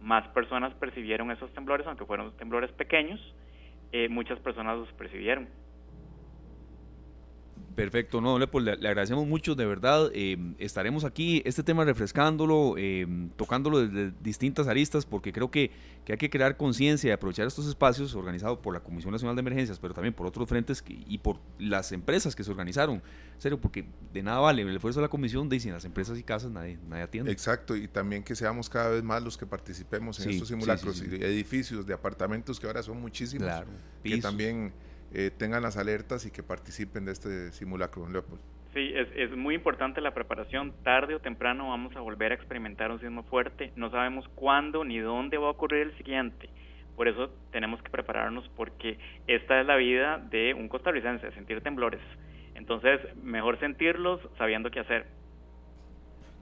más 0.00 0.28
personas 0.28 0.72
percibieron 0.74 1.32
esos 1.32 1.52
temblores, 1.52 1.84
aunque 1.88 2.06
fueron 2.06 2.30
temblores 2.36 2.70
pequeños, 2.70 3.20
eh, 3.90 4.08
muchas 4.08 4.38
personas 4.38 4.78
los 4.78 4.92
percibieron. 4.92 5.48
Perfecto, 7.76 8.22
no, 8.22 8.38
le, 8.38 8.46
pues, 8.46 8.64
le, 8.64 8.72
agradecemos 8.72 9.26
mucho, 9.26 9.54
de 9.54 9.66
verdad. 9.66 10.10
Eh, 10.14 10.38
estaremos 10.58 11.04
aquí, 11.04 11.42
este 11.44 11.62
tema 11.62 11.84
refrescándolo, 11.84 12.74
eh, 12.78 13.06
tocándolo 13.36 13.86
desde 13.86 14.14
distintas 14.22 14.66
aristas, 14.66 15.04
porque 15.04 15.30
creo 15.30 15.50
que, 15.50 15.70
que 16.06 16.12
hay 16.12 16.18
que 16.18 16.30
crear 16.30 16.56
conciencia 16.56 17.08
y 17.08 17.10
aprovechar 17.10 17.46
estos 17.46 17.66
espacios 17.66 18.14
organizados 18.14 18.60
por 18.60 18.72
la 18.72 18.80
Comisión 18.80 19.12
Nacional 19.12 19.36
de 19.36 19.40
Emergencias, 19.40 19.78
pero 19.78 19.92
también 19.92 20.14
por 20.14 20.26
otros 20.26 20.48
frentes 20.48 20.82
y 20.88 21.18
por 21.18 21.38
las 21.58 21.92
empresas 21.92 22.34
que 22.34 22.42
se 22.42 22.50
organizaron. 22.50 22.96
En 23.34 23.40
serio, 23.42 23.60
porque 23.60 23.84
de 24.10 24.22
nada 24.22 24.38
vale 24.38 24.62
el 24.62 24.74
esfuerzo 24.74 25.00
de 25.00 25.04
la 25.04 25.10
Comisión, 25.10 25.46
dicen 25.50 25.74
las 25.74 25.84
empresas 25.84 26.18
y 26.18 26.22
casas 26.22 26.50
nadie, 26.50 26.78
nadie 26.88 27.02
atiende. 27.02 27.30
Exacto, 27.30 27.76
y 27.76 27.88
también 27.88 28.22
que 28.22 28.34
seamos 28.34 28.70
cada 28.70 28.88
vez 28.88 29.02
más 29.02 29.22
los 29.22 29.36
que 29.36 29.44
participemos 29.44 30.18
en 30.20 30.30
estos 30.30 30.48
simulacros 30.48 31.02
y 31.02 31.16
edificios 31.16 31.86
de 31.86 31.92
apartamentos 31.92 32.58
que 32.58 32.66
ahora 32.66 32.82
son 32.82 33.02
muchísimos. 33.02 33.46
Claro, 33.46 33.68
que 34.02 34.16
también 34.16 34.72
eh, 35.18 35.30
tengan 35.30 35.62
las 35.62 35.78
alertas 35.78 36.26
y 36.26 36.30
que 36.30 36.42
participen 36.42 37.06
de 37.06 37.12
este 37.12 37.50
simulacro, 37.52 38.02
don 38.02 38.12
Leopold. 38.12 38.38
Sí, 38.74 38.92
es, 38.94 39.08
es 39.16 39.34
muy 39.34 39.54
importante 39.54 40.02
la 40.02 40.12
preparación. 40.12 40.74
Tarde 40.82 41.14
o 41.14 41.20
temprano 41.20 41.70
vamos 41.70 41.96
a 41.96 42.00
volver 42.00 42.32
a 42.32 42.34
experimentar 42.34 42.90
un 42.90 43.00
sismo 43.00 43.22
fuerte. 43.22 43.72
No 43.76 43.90
sabemos 43.90 44.28
cuándo 44.34 44.84
ni 44.84 44.98
dónde 44.98 45.38
va 45.38 45.46
a 45.46 45.52
ocurrir 45.52 45.86
el 45.86 45.96
siguiente. 45.96 46.50
Por 46.96 47.08
eso 47.08 47.30
tenemos 47.50 47.82
que 47.82 47.88
prepararnos 47.88 48.46
porque 48.56 48.98
esta 49.26 49.58
es 49.58 49.66
la 49.66 49.76
vida 49.76 50.18
de 50.18 50.52
un 50.52 50.68
costarricense, 50.68 51.32
sentir 51.32 51.62
temblores. 51.62 52.02
Entonces, 52.54 53.00
mejor 53.22 53.58
sentirlos 53.58 54.20
sabiendo 54.36 54.70
qué 54.70 54.80
hacer. 54.80 55.06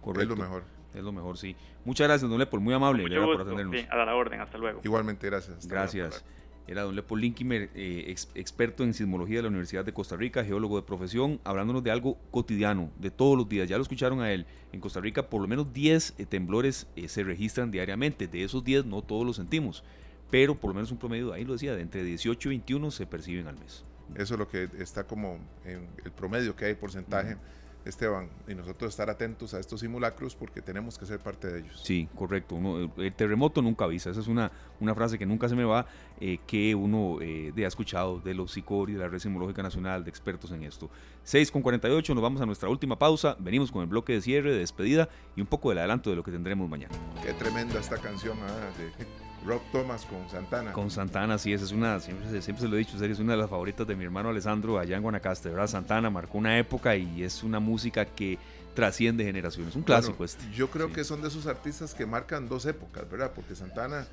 Correcto. 0.01 0.33
Es 0.33 0.39
lo 0.41 0.45
mejor. 0.45 0.65
Es 0.95 1.03
lo 1.05 1.13
mejor, 1.13 1.39
sí. 1.39 1.55
Muchas 1.85 2.09
gracias, 2.09 2.29
don 2.29 2.41
Leopold. 2.41 2.63
Muy 2.65 2.75
amable 2.75 3.09
por 3.09 3.41
atendernos. 3.41 3.81
Sí, 3.81 3.87
a 3.89 4.05
la 4.05 4.17
orden. 4.17 4.41
Hasta 4.41 4.59
luego. 4.59 4.81
Igualmente, 4.83 5.29
gracias. 5.29 5.69
gracias. 5.69 6.25
Era 6.67 6.83
don 6.83 6.95
Leopold 6.95 7.23
Linkimer, 7.23 7.71
eh, 7.75 8.15
experto 8.35 8.85
en 8.85 8.95
sismología 8.95 9.37
de 9.37 9.43
la 9.43 9.49
Universidad 9.49 9.85
de 9.85 9.93
Costa 9.93 10.17
Rica, 10.17 10.45
geólogo 10.45 10.77
de 10.77 10.87
profesión, 10.87 11.41
hablándonos 11.45 11.85
de 11.85 11.91
algo 11.91 12.17
cotidiano, 12.31 12.91
de 12.99 13.11
todos 13.11 13.37
los 13.37 13.49
días. 13.49 13.69
Ya 13.69 13.77
lo 13.77 13.83
escucharon 13.83 14.23
a 14.23 14.33
él. 14.33 14.47
En 14.73 14.81
Costa 14.81 15.01
Rica, 15.01 15.29
por 15.29 15.43
lo 15.43 15.49
menos 15.49 15.73
10 15.73 16.15
eh, 16.17 16.27
temblores 16.27 16.87
eh, 16.97 17.09
se 17.09 17.23
registran 17.23 17.71
diariamente. 17.71 18.27
De 18.27 18.45
esos 18.45 18.65
10, 18.65 18.87
no 18.87 19.03
todos 19.03 19.27
los 19.27 19.37
sentimos, 19.37 19.85
pero 20.31 20.59
por 20.59 20.71
lo 20.71 20.75
menos 20.75 20.91
un 20.91 20.99
promedio, 20.99 21.33
ahí 21.35 21.45
lo 21.45 21.53
decía, 21.53 21.75
de 21.75 21.83
entre 21.83 22.03
18 22.03 22.49
y 22.49 22.51
21 22.51 22.91
se 22.91 23.07
perciben 23.07 23.47
al 23.47 23.59
mes. 23.59 23.85
Eso 24.15 24.35
es 24.35 24.41
lo 24.41 24.49
que 24.49 24.69
está 24.79 25.05
como 25.05 25.39
en 25.65 25.87
el 26.05 26.13
promedio 26.13 26.57
que 26.57 26.67
hay 26.67 26.75
porcentaje. 26.75 27.37
Esteban, 27.85 28.29
y 28.49 28.55
nosotros 28.55 28.91
estar 28.91 29.11
atentos 29.11 29.53
a 29.55 29.61
estos 29.61 29.81
simulacros 29.81 30.35
porque 30.35 30.63
tenemos 30.63 30.99
que 30.99 31.05
ser 31.05 31.21
parte 31.21 31.49
de 31.49 31.61
ellos. 31.61 31.83
Sí, 31.85 32.09
correcto. 32.15 32.59
el 32.97 33.15
terremoto 33.15 33.61
nunca 33.61 33.85
avisa. 33.85 34.11
Esa 34.11 34.21
es 34.21 34.29
una, 34.29 34.51
una 34.81 34.95
frase 34.95 35.19
que 35.19 35.27
nunca 35.27 35.49
se 35.49 35.55
me 35.55 35.65
va, 35.65 35.87
eh, 36.21 36.39
que 36.47 36.75
uno 36.75 37.19
eh, 37.21 37.53
ha 37.57 37.67
escuchado 37.67 38.21
de 38.21 38.35
los 38.35 38.53
SICORI, 38.53 38.95
de 38.95 38.99
la 39.01 39.09
Red 39.09 39.19
Sismológica 39.19 39.63
Nacional, 39.63 40.03
de 40.05 40.11
expertos 40.11 40.51
en 40.53 40.63
esto. 40.63 40.89
6 41.25 41.51
con 41.51 41.63
48, 41.63 42.15
nos 42.15 42.23
vamos 42.23 42.41
a 42.41 42.47
nuestra 42.47 42.69
última 42.69 42.99
pausa. 42.99 43.37
Venimos 43.39 43.71
con 43.71 43.83
el 43.83 43.89
bloque 43.89 44.15
de 44.15 44.21
cierre, 44.23 44.53
de 44.53 44.59
despedida 44.59 45.09
y 45.37 45.41
un 45.41 45.47
poco 45.47 45.69
del 45.69 45.79
adelanto 45.79 46.11
de 46.11 46.17
lo 46.17 46.23
que 46.23 46.31
tendremos 46.31 46.69
mañana. 46.69 46.95
Qué 47.23 47.35
tremenda 47.35 47.79
esta 47.79 47.99
canción 47.99 48.39
ah, 48.43 48.79
de 48.79 49.24
Rob 49.45 49.61
Thomas 49.73 50.05
con 50.07 50.29
Santana. 50.31 50.73
Con 50.73 50.91
Santana, 50.91 51.39
sí, 51.39 51.53
esa 51.53 51.65
es 51.65 51.73
una, 51.73 52.01
siempre, 52.01 52.41
siempre 52.41 52.63
se 52.63 52.69
lo 52.69 52.77
he 52.77 52.79
dicho, 52.79 53.03
es 53.03 53.19
una 53.19 53.33
de 53.33 53.39
las 53.39 53.51
favoritas 53.51 53.87
de 53.87 53.95
mi 53.95 54.05
hermano 54.05 54.31
Alessandro 54.31 54.79
allá 54.79 54.97
en 54.97 55.03
Guanacaste, 55.03 55.51
¿verdad? 55.51 55.67
Santana 55.67 56.11
marcó 56.11 56.39
una 56.39 56.59
época 56.59 56.97
y 56.97 57.23
es 57.23 57.43
una 57.43 57.61
música 57.61 58.07
que 58.07 58.39
trasciende 58.75 59.25
generaciones, 59.25 59.77
un 59.77 59.83
clásico 59.83 60.25
este. 60.25 60.45
Yo 60.53 60.71
creo 60.71 60.93
que 60.93 61.05
son 61.05 61.23
de 61.23 61.29
esos 61.29 61.47
artistas 61.47 61.95
que 61.95 62.07
marcan 62.07 62.49
dos 62.49 62.67
épocas, 62.67 63.09
¿verdad? 63.11 63.33
Porque 63.35 63.55
Santana 63.55 64.07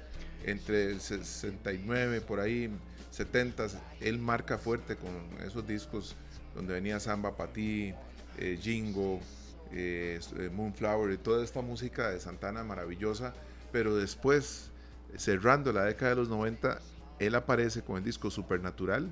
entre 0.46 0.92
el 0.92 1.02
69, 1.02 2.22
por 2.22 2.40
ahí, 2.40 2.70
70, 3.12 3.68
él 4.00 4.20
marca 4.20 4.58
fuerte 4.58 4.96
con 4.96 5.12
esos 5.46 5.68
discos 5.68 6.16
donde 6.56 6.74
venía 6.74 7.00
Samba 7.00 7.36
Patí, 7.38 7.94
eh, 8.38 8.58
Jingo, 8.62 9.20
eh, 9.72 10.20
eh, 10.38 10.50
Moonflower 10.52 11.12
y 11.14 11.18
toda 11.18 11.44
esta 11.44 11.62
música 11.62 12.10
de 12.10 12.20
Santana 12.20 12.64
maravillosa, 12.64 13.34
pero 13.72 13.96
después 13.96 14.71
cerrando 15.18 15.72
la 15.74 15.84
década 15.84 16.12
de 16.12 16.16
los 16.18 16.30
90, 16.30 16.80
él 17.20 17.36
aparece 17.36 17.84
con 17.84 17.98
el 17.98 18.04
disco 18.04 18.32
Supernatural 18.32 19.08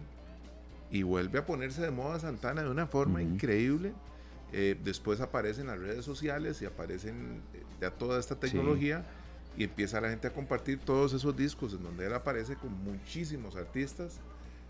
y 0.92 1.04
vuelve 1.04 1.40
a 1.40 1.46
ponerse 1.46 1.82
de 1.82 1.92
moda 1.92 2.20
Santana 2.20 2.64
de 2.64 2.70
una 2.70 2.88
forma 2.88 3.22
increíble. 3.22 3.94
Eh, 4.52 4.76
después 4.84 5.22
aparecen 5.22 5.68
las 5.68 5.80
redes 5.80 6.04
sociales 6.04 6.60
y 6.62 6.66
aparecen 6.66 7.42
eh, 7.54 7.64
ya 7.80 7.92
toda 7.92 8.20
esta 8.20 8.36
tecnología 8.36 9.06
y 9.56 9.64
empieza 9.64 10.02
la 10.02 10.10
gente 10.10 10.28
a 10.28 10.34
compartir 10.34 10.80
todos 10.80 11.14
esos 11.14 11.36
discos 11.38 11.74
en 11.74 11.84
donde 11.84 12.08
él 12.08 12.14
aparece 12.14 12.56
con 12.56 12.74
muchísimos 12.84 13.56
artistas 13.56 14.20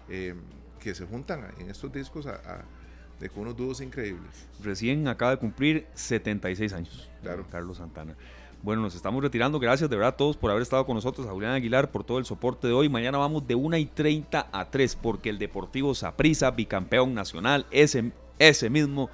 eh, 0.10 0.36
que 0.82 0.94
se 0.94 1.06
juntan 1.06 1.46
en 1.60 1.70
estos 1.70 1.94
discos 1.94 2.26
de 3.20 3.30
con 3.30 3.44
unos 3.44 3.56
dúos 3.56 3.80
increíbles. 3.80 4.48
Recién 4.62 5.08
acaba 5.08 5.32
de 5.32 5.38
cumplir 5.38 5.88
76 5.94 6.74
años. 6.74 7.10
Claro. 7.22 7.46
Carlos 7.50 7.78
Santana. 7.78 8.16
Bueno, 8.62 8.82
nos 8.82 8.94
estamos 8.94 9.24
retirando. 9.24 9.58
Gracias 9.58 9.90
de 9.90 9.96
verdad 9.96 10.14
a 10.14 10.18
todos 10.18 10.36
por 10.36 10.52
haber 10.52 10.62
estado 10.62 10.86
con 10.86 10.96
nosotros. 10.96 11.26
A 11.28 11.32
Julián 11.32 11.54
Aguilar 11.54 11.92
por 11.92 12.04
todo 12.04 12.20
el 12.20 12.26
soporte 12.26 12.68
de 12.68 12.74
hoy. 12.74 12.90
Mañana 12.90 13.18
vamos 13.18 13.48
de 13.48 13.56
1 13.56 13.78
y 13.78 13.86
30 13.86 14.50
a 14.52 14.70
3 14.70 14.98
porque 14.98 15.30
el 15.30 15.40
Deportivo 15.40 15.96
Saprissa, 15.96 16.52
bicampeón 16.52 17.14
nacional, 17.14 17.66
ese, 17.72 18.12
ese 18.38 18.70
mismo, 18.70 19.10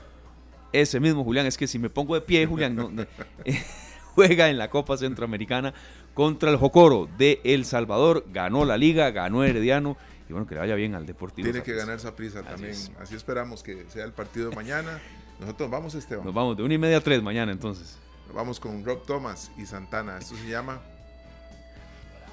ese 0.73 0.99
mismo 0.99 1.23
Julián. 1.23 1.45
Es 1.45 1.58
que 1.58 1.67
si 1.67 1.77
me 1.77 1.91
pongo 1.91 2.15
de 2.15 2.21
pie, 2.21 2.47
Julián, 2.47 2.75
no, 2.75 2.89
juega 4.15 4.49
en 4.49 4.58
la 4.58 4.71
Copa 4.71 4.97
Centroamericana 4.97 5.75
contra 6.15 6.49
el 6.49 6.58
Jocoro 6.58 7.08
de 7.15 7.39
El 7.43 7.65
Salvador. 7.65 8.25
Ganó 8.34 8.65
la 8.65 8.77
liga, 8.77 9.12
ganó 9.12 9.43
Herediano. 9.43 9.95
Y 10.27 10.34
bueno, 10.34 10.47
que 10.47 10.55
le 10.55 10.62
vaya 10.62 10.73
bien 10.73 10.95
al 10.95 11.05
Deportivo. 11.05 11.45
Tiene 11.45 11.62
que 11.62 11.73
ganar 11.73 11.99
Saprissa 11.99 12.41
también. 12.41 12.75
Así 12.99 13.13
esperamos 13.13 13.62
que 13.62 13.86
sea 13.89 14.05
el 14.05 14.12
partido 14.12 14.49
de 14.49 14.55
mañana. 14.55 14.99
Nosotros 15.39 15.69
vamos, 15.69 15.93
Esteban. 15.93 16.25
Nos 16.25 16.34
vamos 16.34 16.58
de 16.58 16.63
1 16.63 16.73
y 16.73 16.77
media 16.79 16.97
a 16.97 17.01
3 17.01 17.21
mañana 17.21 17.51
entonces. 17.51 17.99
Vamos 18.33 18.59
con 18.59 18.83
Rob 18.83 19.05
Thomas 19.05 19.51
y 19.57 19.65
Santana. 19.65 20.17
Esto 20.17 20.35
se 20.35 20.47
llama 20.49 20.81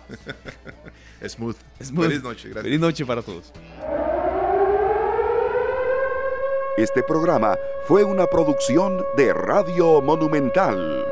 Smooth. 1.26 1.56
Feliz 1.78 2.22
noche, 2.22 2.48
gracias. 2.48 2.64
Feliz 2.64 2.80
noche 2.80 3.06
para 3.06 3.22
todos. 3.22 3.52
Este 6.76 7.02
programa 7.02 7.56
fue 7.86 8.02
una 8.02 8.26
producción 8.26 9.04
de 9.16 9.32
Radio 9.34 10.00
Monumental. 10.00 11.04